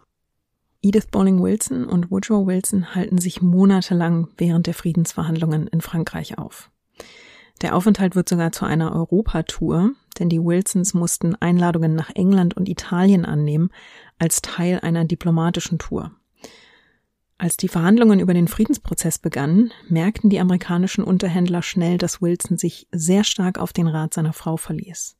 Edith 0.80 1.08
Bowling 1.10 1.42
Wilson 1.42 1.84
und 1.84 2.10
Woodrow 2.10 2.46
Wilson 2.46 2.94
halten 2.94 3.18
sich 3.18 3.42
monatelang 3.42 4.28
während 4.38 4.66
der 4.66 4.72
Friedensverhandlungen 4.72 5.66
in 5.66 5.82
Frankreich 5.82 6.38
auf. 6.38 6.70
Der 7.60 7.76
Aufenthalt 7.76 8.16
wird 8.16 8.30
sogar 8.30 8.50
zu 8.52 8.64
einer 8.64 8.94
Europatour, 8.94 9.90
denn 10.20 10.28
die 10.28 10.42
Wilsons 10.42 10.94
mussten 10.94 11.34
Einladungen 11.34 11.94
nach 11.94 12.10
England 12.14 12.56
und 12.56 12.68
Italien 12.68 13.24
annehmen 13.24 13.70
als 14.18 14.42
Teil 14.42 14.78
einer 14.80 15.04
diplomatischen 15.04 15.78
Tour. 15.78 16.12
Als 17.38 17.56
die 17.56 17.68
Verhandlungen 17.68 18.20
über 18.20 18.34
den 18.34 18.48
Friedensprozess 18.48 19.18
begannen, 19.18 19.72
merkten 19.88 20.28
die 20.28 20.40
amerikanischen 20.40 21.02
Unterhändler 21.02 21.62
schnell, 21.62 21.96
dass 21.96 22.20
Wilson 22.20 22.58
sich 22.58 22.86
sehr 22.92 23.24
stark 23.24 23.58
auf 23.58 23.72
den 23.72 23.86
Rat 23.88 24.12
seiner 24.12 24.34
Frau 24.34 24.58
verließ. 24.58 25.16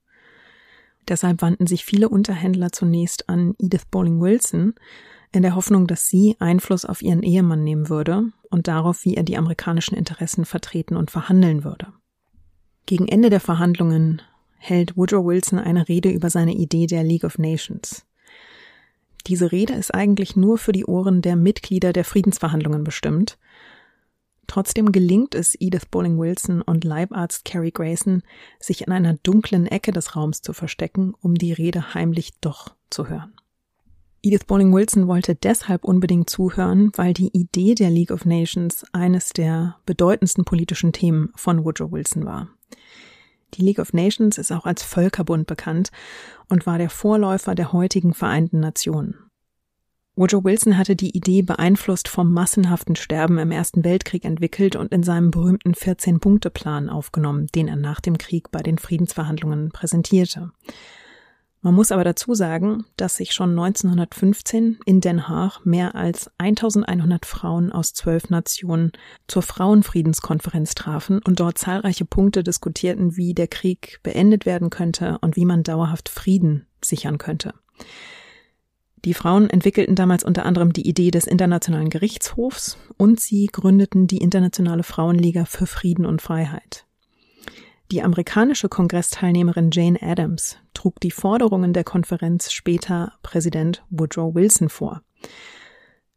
Deshalb 1.09 1.41
wandten 1.41 1.67
sich 1.67 1.87
viele 1.87 2.11
Unterhändler 2.11 2.73
zunächst 2.73 3.31
an 3.31 3.55
Edith 3.59 3.87
Bowling 3.91 4.21
Wilson, 4.21 4.75
in 5.33 5.43
der 5.43 5.55
Hoffnung, 5.55 5.87
dass 5.87 6.09
sie 6.09 6.37
Einfluss 6.41 6.85
auf 6.85 7.03
ihren 7.03 7.23
Ehemann 7.23 7.65
nehmen 7.65 7.89
würde 7.89 8.25
und 8.51 8.69
darauf, 8.69 9.05
wie 9.05 9.15
er 9.15 9.23
die 9.23 9.39
amerikanischen 9.39 9.97
Interessen 9.97 10.45
vertreten 10.45 10.97
und 10.97 11.11
verhandeln 11.11 11.65
würde. 11.65 11.93
Gegen 12.85 13.09
Ende 13.09 13.31
der 13.31 13.41
Verhandlungen 13.41 14.21
hält 14.61 14.97
Woodrow 14.97 15.25
Wilson 15.25 15.59
eine 15.59 15.89
Rede 15.89 16.11
über 16.11 16.31
seine 16.31 16.55
Idee 16.55 16.87
der 16.87 17.03
League 17.03 17.25
of 17.25 17.39
Nations. 17.39 18.05
Diese 19.27 19.51
Rede 19.53 19.73
ist 19.73 19.93
eigentlich 19.95 20.37
nur 20.37 20.59
für 20.59 20.73
die 20.73 20.85
Ohren 20.85 21.23
der 21.23 21.35
Mitglieder 21.35 21.93
der 21.93 22.05
Friedensverhandlungen 22.05 22.85
bestimmt. 22.85 23.39
Trotzdem 24.47 24.93
gelingt 24.93 25.35
es 25.35 25.57
Edith 25.59 25.87
Bowling 25.91 26.19
Wilson 26.19 26.61
und 26.61 26.85
Leibarzt 26.85 27.45
Carrie 27.45 27.71
Grayson, 27.71 28.23
sich 28.59 28.87
in 28.87 28.93
einer 28.93 29.15
dunklen 29.15 29.67
Ecke 29.67 29.93
des 29.93 30.15
Raums 30.15 30.43
zu 30.43 30.53
verstecken, 30.53 31.15
um 31.21 31.35
die 31.35 31.53
Rede 31.53 31.95
heimlich 31.95 32.33
doch 32.41 32.75
zu 32.91 33.09
hören. 33.09 33.33
Edith 34.23 34.45
Bowling 34.45 34.75
Wilson 34.75 35.07
wollte 35.07 35.35
deshalb 35.35 35.85
unbedingt 35.85 36.29
zuhören, 36.29 36.91
weil 36.97 37.15
die 37.15 37.29
Idee 37.29 37.75
der 37.75 37.89
League 37.89 38.11
of 38.11 38.27
Nations 38.27 38.85
eines 38.93 39.31
der 39.31 39.77
bedeutendsten 39.87 40.45
politischen 40.45 40.93
Themen 40.93 41.33
von 41.37 41.65
Woodrow 41.65 41.91
Wilson 41.91 42.27
war. 42.27 42.49
Die 43.55 43.63
League 43.63 43.79
of 43.79 43.93
Nations 43.93 44.39
ist 44.39 44.53
auch 44.53 44.67
als 44.67 44.83
Völkerbund 44.83 45.47
bekannt 45.47 45.91
und 46.49 46.67
war 46.67 46.79
der 46.79 46.91
Vorläufer 46.91 47.55
der 47.55 47.73
heutigen 47.73 48.15
Vereinten 48.15 48.61
Nationen. 48.61 49.31
Woodrow 50.17 50.45
Wilson 50.45 50.77
hatte 50.77 50.97
die 50.97 51.17
Idee 51.17 51.43
beeinflusst 51.43 52.09
vom 52.09 52.33
massenhaften 52.33 52.97
Sterben 52.97 53.39
im 53.39 53.51
Ersten 53.51 53.85
Weltkrieg 53.85 54.25
entwickelt 54.25 54.77
und 54.77 54.93
in 54.93 55.03
seinem 55.03 55.31
berühmten 55.31 55.73
14-Punkte-Plan 55.73 56.91
aufgenommen, 56.91 57.47
den 57.55 57.69
er 57.69 57.77
nach 57.77 58.01
dem 58.01 58.19
Krieg 58.19 58.51
bei 58.51 58.61
den 58.61 58.77
Friedensverhandlungen 58.77 59.71
präsentierte. 59.71 60.51
Man 61.63 61.75
muss 61.75 61.93
aber 61.93 62.05
dazu 62.05 62.35
sagen, 62.35 62.87
dass 62.97 63.17
sich 63.17 63.33
schon 63.33 63.51
1915 63.51 64.79
in 64.87 65.03
Den 65.03 65.29
Haag 65.29 65.61
mehr 65.67 65.95
als 65.95 66.31
1100 66.39 67.27
Frauen 67.27 67.71
aus 67.71 67.93
zwölf 67.93 68.31
Nationen 68.31 68.93
zur 69.29 69.43
Frauenfriedenskonferenz 69.43 70.75
trafen 70.75 71.21
und 71.23 71.39
dort 71.39 71.59
zahlreiche 71.59 72.07
Punkte 72.07 72.43
diskutierten, 72.43 73.17
wie 73.19 73.35
der 73.35 73.47
Krieg 73.47 74.01
beendet 74.03 74.47
werden 74.47 74.71
könnte 74.71 75.19
und 75.21 75.37
wie 75.37 75.45
man 75.45 75.63
dauerhaft 75.63 76.09
Frieden 76.09 76.67
sichern 76.83 77.19
könnte. 77.19 77.53
Die 79.05 79.15
Frauen 79.15 79.49
entwickelten 79.51 79.95
damals 79.95 80.25
unter 80.25 80.47
anderem 80.47 80.73
die 80.73 80.87
Idee 80.89 81.11
des 81.11 81.27
Internationalen 81.27 81.91
Gerichtshofs 81.91 82.79
und 82.97 83.21
sie 83.21 83.47
gründeten 83.47 84.07
die 84.07 84.19
Internationale 84.19 84.83
Frauenliga 84.83 85.45
für 85.45 85.67
Frieden 85.67 86.07
und 86.07 86.23
Freiheit. 86.23 86.87
Die 87.91 88.03
amerikanische 88.03 88.69
Kongressteilnehmerin 88.69 89.71
Jane 89.73 90.01
Addams 90.01 90.59
trug 90.75 91.01
die 91.01 91.11
Forderungen 91.11 91.73
der 91.73 91.83
Konferenz 91.83 92.53
später 92.53 93.15
Präsident 93.25 93.83
Woodrow 93.91 94.33
Wilson 94.33 94.69
vor. 94.69 95.03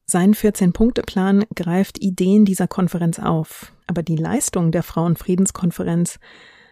Sein 0.06 0.36
14-Punkte-Plan 0.36 1.46
greift 1.56 2.00
Ideen 2.00 2.46
dieser 2.46 2.68
Konferenz 2.68 3.18
auf, 3.18 3.74
aber 3.88 4.04
die 4.04 4.18
Leistung 4.18 4.72
der 4.72 4.84
Frauenfriedenskonferenz 4.84 6.20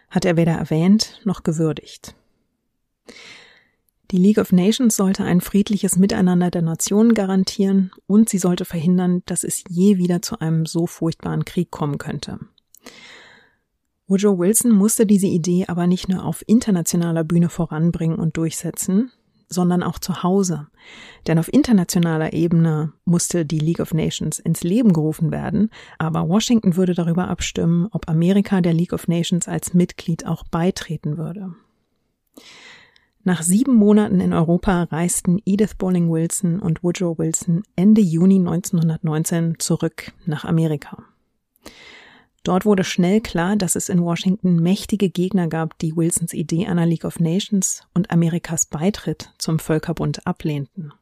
hat 0.08 0.24
er 0.24 0.36
weder 0.36 0.52
erwähnt 0.52 1.20
noch 1.24 1.42
gewürdigt. 1.42 2.14
Die 4.12 4.18
League 4.18 4.38
of 4.38 4.52
Nations 4.52 4.94
sollte 4.94 5.24
ein 5.24 5.40
friedliches 5.40 5.96
Miteinander 5.96 6.52
der 6.52 6.62
Nationen 6.62 7.14
garantieren 7.14 7.90
und 8.06 8.28
sie 8.28 8.38
sollte 8.38 8.64
verhindern, 8.64 9.22
dass 9.26 9.42
es 9.42 9.64
je 9.68 9.96
wieder 9.96 10.22
zu 10.22 10.38
einem 10.38 10.64
so 10.64 10.86
furchtbaren 10.86 11.44
Krieg 11.44 11.72
kommen 11.72 11.98
könnte. 11.98 12.38
Woodrow 14.12 14.38
Wilson 14.38 14.72
musste 14.72 15.06
diese 15.06 15.26
Idee 15.26 15.64
aber 15.68 15.86
nicht 15.86 16.10
nur 16.10 16.22
auf 16.26 16.44
internationaler 16.46 17.24
Bühne 17.24 17.48
voranbringen 17.48 18.18
und 18.18 18.36
durchsetzen, 18.36 19.10
sondern 19.48 19.82
auch 19.82 19.98
zu 19.98 20.22
Hause. 20.22 20.68
Denn 21.26 21.38
auf 21.38 21.50
internationaler 21.50 22.34
Ebene 22.34 22.92
musste 23.06 23.46
die 23.46 23.58
League 23.58 23.80
of 23.80 23.94
Nations 23.94 24.38
ins 24.38 24.64
Leben 24.64 24.92
gerufen 24.92 25.30
werden, 25.30 25.70
aber 25.98 26.28
Washington 26.28 26.76
würde 26.76 26.92
darüber 26.92 27.28
abstimmen, 27.28 27.88
ob 27.90 28.06
Amerika 28.10 28.60
der 28.60 28.74
League 28.74 28.92
of 28.92 29.08
Nations 29.08 29.48
als 29.48 29.72
Mitglied 29.72 30.26
auch 30.26 30.44
beitreten 30.44 31.16
würde. 31.16 31.54
Nach 33.24 33.40
sieben 33.40 33.74
Monaten 33.74 34.20
in 34.20 34.34
Europa 34.34 34.82
reisten 34.82 35.40
Edith 35.46 35.76
Bowling 35.78 36.10
Wilson 36.10 36.60
und 36.60 36.82
Woodrow 36.82 37.18
Wilson 37.18 37.62
Ende 37.76 38.02
Juni 38.02 38.36
1919 38.36 39.54
zurück 39.58 40.12
nach 40.26 40.44
Amerika. 40.44 41.02
Dort 42.42 42.64
wurde 42.64 42.82
schnell 42.82 43.20
klar, 43.20 43.56
dass 43.56 43.76
es 43.76 43.88
in 43.88 44.02
Washington 44.02 44.56
mächtige 44.56 45.10
Gegner 45.10 45.46
gab, 45.46 45.78
die 45.78 45.96
Wilsons 45.96 46.32
Idee 46.32 46.66
einer 46.66 46.86
League 46.86 47.04
of 47.04 47.20
Nations 47.20 47.86
und 47.94 48.10
Amerikas 48.10 48.66
Beitritt 48.66 49.32
zum 49.38 49.58
Völkerbund 49.58 50.26
ablehnten. 50.26 50.92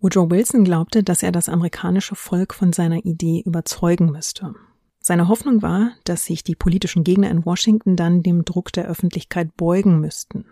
Woodrow 0.00 0.30
Wilson 0.30 0.62
glaubte, 0.62 1.02
dass 1.02 1.24
er 1.24 1.32
das 1.32 1.48
amerikanische 1.48 2.14
Volk 2.14 2.54
von 2.54 2.72
seiner 2.72 3.04
Idee 3.04 3.42
überzeugen 3.44 4.12
müsste. 4.12 4.54
Seine 5.00 5.26
Hoffnung 5.26 5.60
war, 5.60 5.92
dass 6.04 6.24
sich 6.24 6.44
die 6.44 6.54
politischen 6.54 7.02
Gegner 7.02 7.30
in 7.30 7.44
Washington 7.44 7.96
dann 7.96 8.22
dem 8.22 8.44
Druck 8.44 8.72
der 8.72 8.86
Öffentlichkeit 8.86 9.56
beugen 9.56 10.00
müssten. 10.00 10.44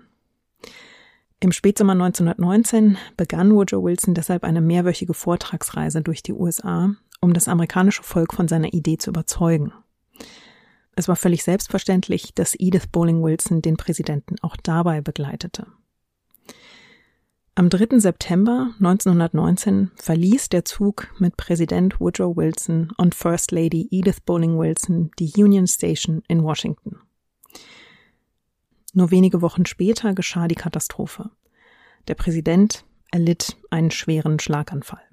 Im 1.38 1.53
Spätsommer 1.53 1.92
1919 1.92 2.97
begann 3.16 3.55
Woodrow 3.55 3.85
Wilson 3.85 4.14
deshalb 4.14 4.42
eine 4.42 4.62
mehrwöchige 4.62 5.14
Vortragsreise 5.14 6.01
durch 6.01 6.23
die 6.23 6.33
USA, 6.33 6.97
um 7.21 7.33
das 7.33 7.49
amerikanische 7.49 8.03
Volk 8.03 8.35
von 8.35 8.49
seiner 8.49 8.73
Idee 8.73 8.99
zu 8.99 9.11
überzeugen. 9.11 9.73
Es 10.95 11.09
war 11.09 11.17
völlig 11.17 11.45
selbstverständlich, 11.45 12.35
dass 12.35 12.55
Edith 12.59 12.87
Bowling 12.91 13.23
Wilson 13.23 13.61
den 13.61 13.77
Präsidenten 13.77 14.37
auch 14.41 14.57
dabei 14.57 15.01
begleitete. 15.03 15.67
Am 17.55 17.71
3. 17.71 17.99
September 18.01 18.75
1919 18.81 19.91
verließ 19.97 20.51
der 20.51 20.67
Zug 20.67 21.09
mit 21.19 21.39
Präsident 21.39 22.01
Woodrow 22.01 22.37
Wilson 22.37 22.91
und 22.99 23.15
First 23.15 23.51
Lady 23.51 23.89
Edith 23.91 24.21
Bowling 24.21 24.59
Wilson 24.59 25.11
die 25.19 25.33
Union 25.43 25.67
Station 25.67 26.23
in 26.29 26.43
Washington. 26.43 26.99
Nur 28.93 29.11
wenige 29.11 29.41
Wochen 29.41 29.65
später 29.65 30.15
geschah 30.15 30.49
die 30.49 30.55
Katastrophe. 30.55 31.31
Der 32.09 32.15
Präsident 32.15 32.85
erlitt 33.11 33.57
einen 33.71 33.91
schweren 33.91 34.39
Schlaganfall. 34.39 35.06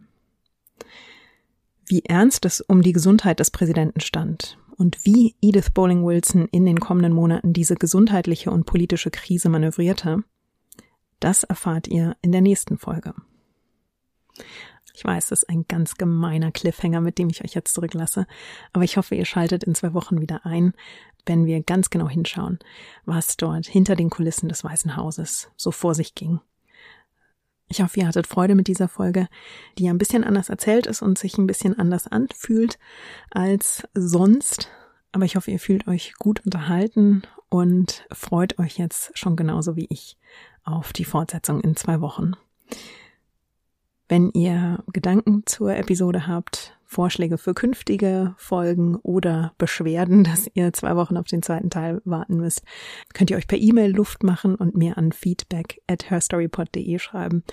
Wie 1.85 2.03
ernst 2.05 2.45
es 2.45 2.61
um 2.61 2.81
die 2.81 2.93
Gesundheit 2.93 3.39
des 3.39 3.51
Präsidenten 3.51 3.99
stand 3.99 4.57
und 4.77 5.05
wie 5.05 5.35
Edith 5.41 5.71
Bowling 5.73 6.05
Wilson 6.05 6.47
in 6.51 6.65
den 6.65 6.79
kommenden 6.79 7.13
Monaten 7.13 7.53
diese 7.53 7.75
gesundheitliche 7.75 8.51
und 8.51 8.65
politische 8.65 9.11
Krise 9.11 9.49
manövrierte, 9.49 10.23
das 11.19 11.43
erfahrt 11.43 11.87
ihr 11.87 12.15
in 12.21 12.31
der 12.31 12.41
nächsten 12.41 12.77
Folge. 12.77 13.13
Ich 14.95 15.03
weiß, 15.03 15.29
das 15.29 15.43
ist 15.43 15.49
ein 15.49 15.65
ganz 15.67 15.95
gemeiner 15.95 16.51
Cliffhanger, 16.51 17.01
mit 17.01 17.17
dem 17.17 17.29
ich 17.29 17.43
euch 17.43 17.53
jetzt 17.53 17.73
zurücklasse, 17.73 18.27
aber 18.71 18.83
ich 18.83 18.97
hoffe, 18.97 19.15
ihr 19.15 19.25
schaltet 19.25 19.63
in 19.63 19.75
zwei 19.75 19.93
Wochen 19.93 20.21
wieder 20.21 20.45
ein, 20.45 20.73
wenn 21.25 21.45
wir 21.45 21.63
ganz 21.63 21.89
genau 21.89 22.07
hinschauen, 22.07 22.59
was 23.05 23.37
dort 23.37 23.65
hinter 23.65 23.95
den 23.95 24.09
Kulissen 24.09 24.49
des 24.49 24.63
Weißen 24.63 24.95
Hauses 24.95 25.49
so 25.55 25.71
vor 25.71 25.95
sich 25.95 26.15
ging. 26.15 26.39
Ich 27.73 27.81
hoffe, 27.81 28.01
ihr 28.01 28.07
hattet 28.07 28.27
Freude 28.27 28.53
mit 28.53 28.67
dieser 28.67 28.87
Folge, 28.87 29.27
die 29.79 29.89
ein 29.89 29.97
bisschen 29.97 30.23
anders 30.23 30.49
erzählt 30.49 30.85
ist 30.85 31.01
und 31.01 31.17
sich 31.17 31.39
ein 31.39 31.47
bisschen 31.47 31.79
anders 31.79 32.05
anfühlt 32.05 32.77
als 33.31 33.81
sonst. 33.95 34.69
Aber 35.11 35.25
ich 35.25 35.35
hoffe, 35.35 35.49
ihr 35.49 35.57
fühlt 35.57 35.87
euch 35.87 36.13
gut 36.19 36.45
unterhalten 36.45 37.23
und 37.49 38.05
freut 38.11 38.59
euch 38.59 38.77
jetzt 38.77 39.17
schon 39.17 39.35
genauso 39.35 39.75
wie 39.75 39.87
ich 39.89 40.19
auf 40.63 40.93
die 40.93 41.03
Fortsetzung 41.03 41.61
in 41.61 41.75
zwei 41.75 41.99
Wochen. 41.99 42.33
Wenn 44.07 44.29
ihr 44.35 44.83
Gedanken 44.93 45.41
zur 45.47 45.75
Episode 45.75 46.27
habt, 46.27 46.77
Vorschläge 46.93 47.37
für 47.37 47.53
künftige 47.53 48.35
Folgen 48.37 48.95
oder 48.97 49.53
Beschwerden, 49.57 50.23
dass 50.23 50.49
ihr 50.53 50.71
zwei 50.73 50.95
Wochen 50.95 51.17
auf 51.17 51.27
den 51.27 51.41
zweiten 51.41 51.69
Teil 51.69 52.01
warten 52.05 52.37
müsst, 52.37 52.61
könnt 53.13 53.31
ihr 53.31 53.37
euch 53.37 53.47
per 53.47 53.57
E-Mail 53.57 53.91
Luft 53.91 54.23
machen 54.23 54.55
und 54.55 54.75
mir 54.75 54.97
an 54.97 55.11
feedback 55.11 55.81
at 55.87 56.09
herstorypod.de 56.09 56.99
schreiben 56.99 57.43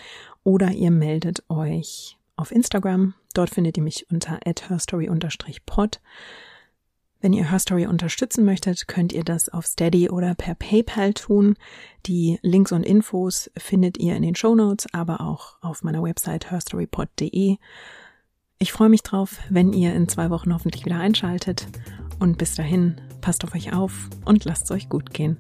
oder 0.45 0.71
ihr 0.71 0.91
meldet 0.91 1.43
euch 1.49 2.19
auf 2.37 2.53
Instagram. 2.53 3.15
Dort 3.35 3.51
findet 3.51 3.77
ihr 3.77 3.83
mich 3.83 4.07
unter 4.11 4.41
at 4.45 4.69
herstory-pod. 4.69 6.01
Wenn 7.23 7.35
ihr 7.35 7.51
Herstory 7.51 7.87
unterstützen 7.87 8.47
möchtet, 8.47 8.89
könnt 8.89 9.13
ihr 9.13 9.25
das 9.25 9.51
auf 9.51 9.67
Steady 9.67 10.09
oder 10.09 10.35
per 10.35 10.55
PayPal 10.55 11.13
tun. 11.13 11.55
Die 12.07 12.39
Links 12.41 12.73
und 12.73 12.83
Infos 12.83 13.51
findet 13.59 13.99
ihr 13.99 14.17
in 14.17 14.23
den 14.23 14.35
Show 14.35 14.55
Notes, 14.55 14.87
aber 14.93 15.21
auch 15.21 15.57
auf 15.61 15.83
meiner 15.83 16.03
Website 16.03 16.51
herstorypod.de. 16.51 17.59
Ich 18.63 18.73
freue 18.73 18.91
mich 18.91 19.03
drauf, 19.03 19.39
wenn 19.49 19.73
ihr 19.73 19.95
in 19.95 20.07
zwei 20.07 20.29
Wochen 20.29 20.53
hoffentlich 20.53 20.85
wieder 20.85 20.99
einschaltet. 20.99 21.67
Und 22.19 22.37
bis 22.37 22.57
dahin, 22.57 23.01
passt 23.23 23.43
auf 23.43 23.55
euch 23.55 23.73
auf 23.73 24.11
und 24.27 24.45
lasst 24.45 24.65
es 24.65 24.71
euch 24.71 24.91
gut 24.91 25.15
gehen. 25.15 25.39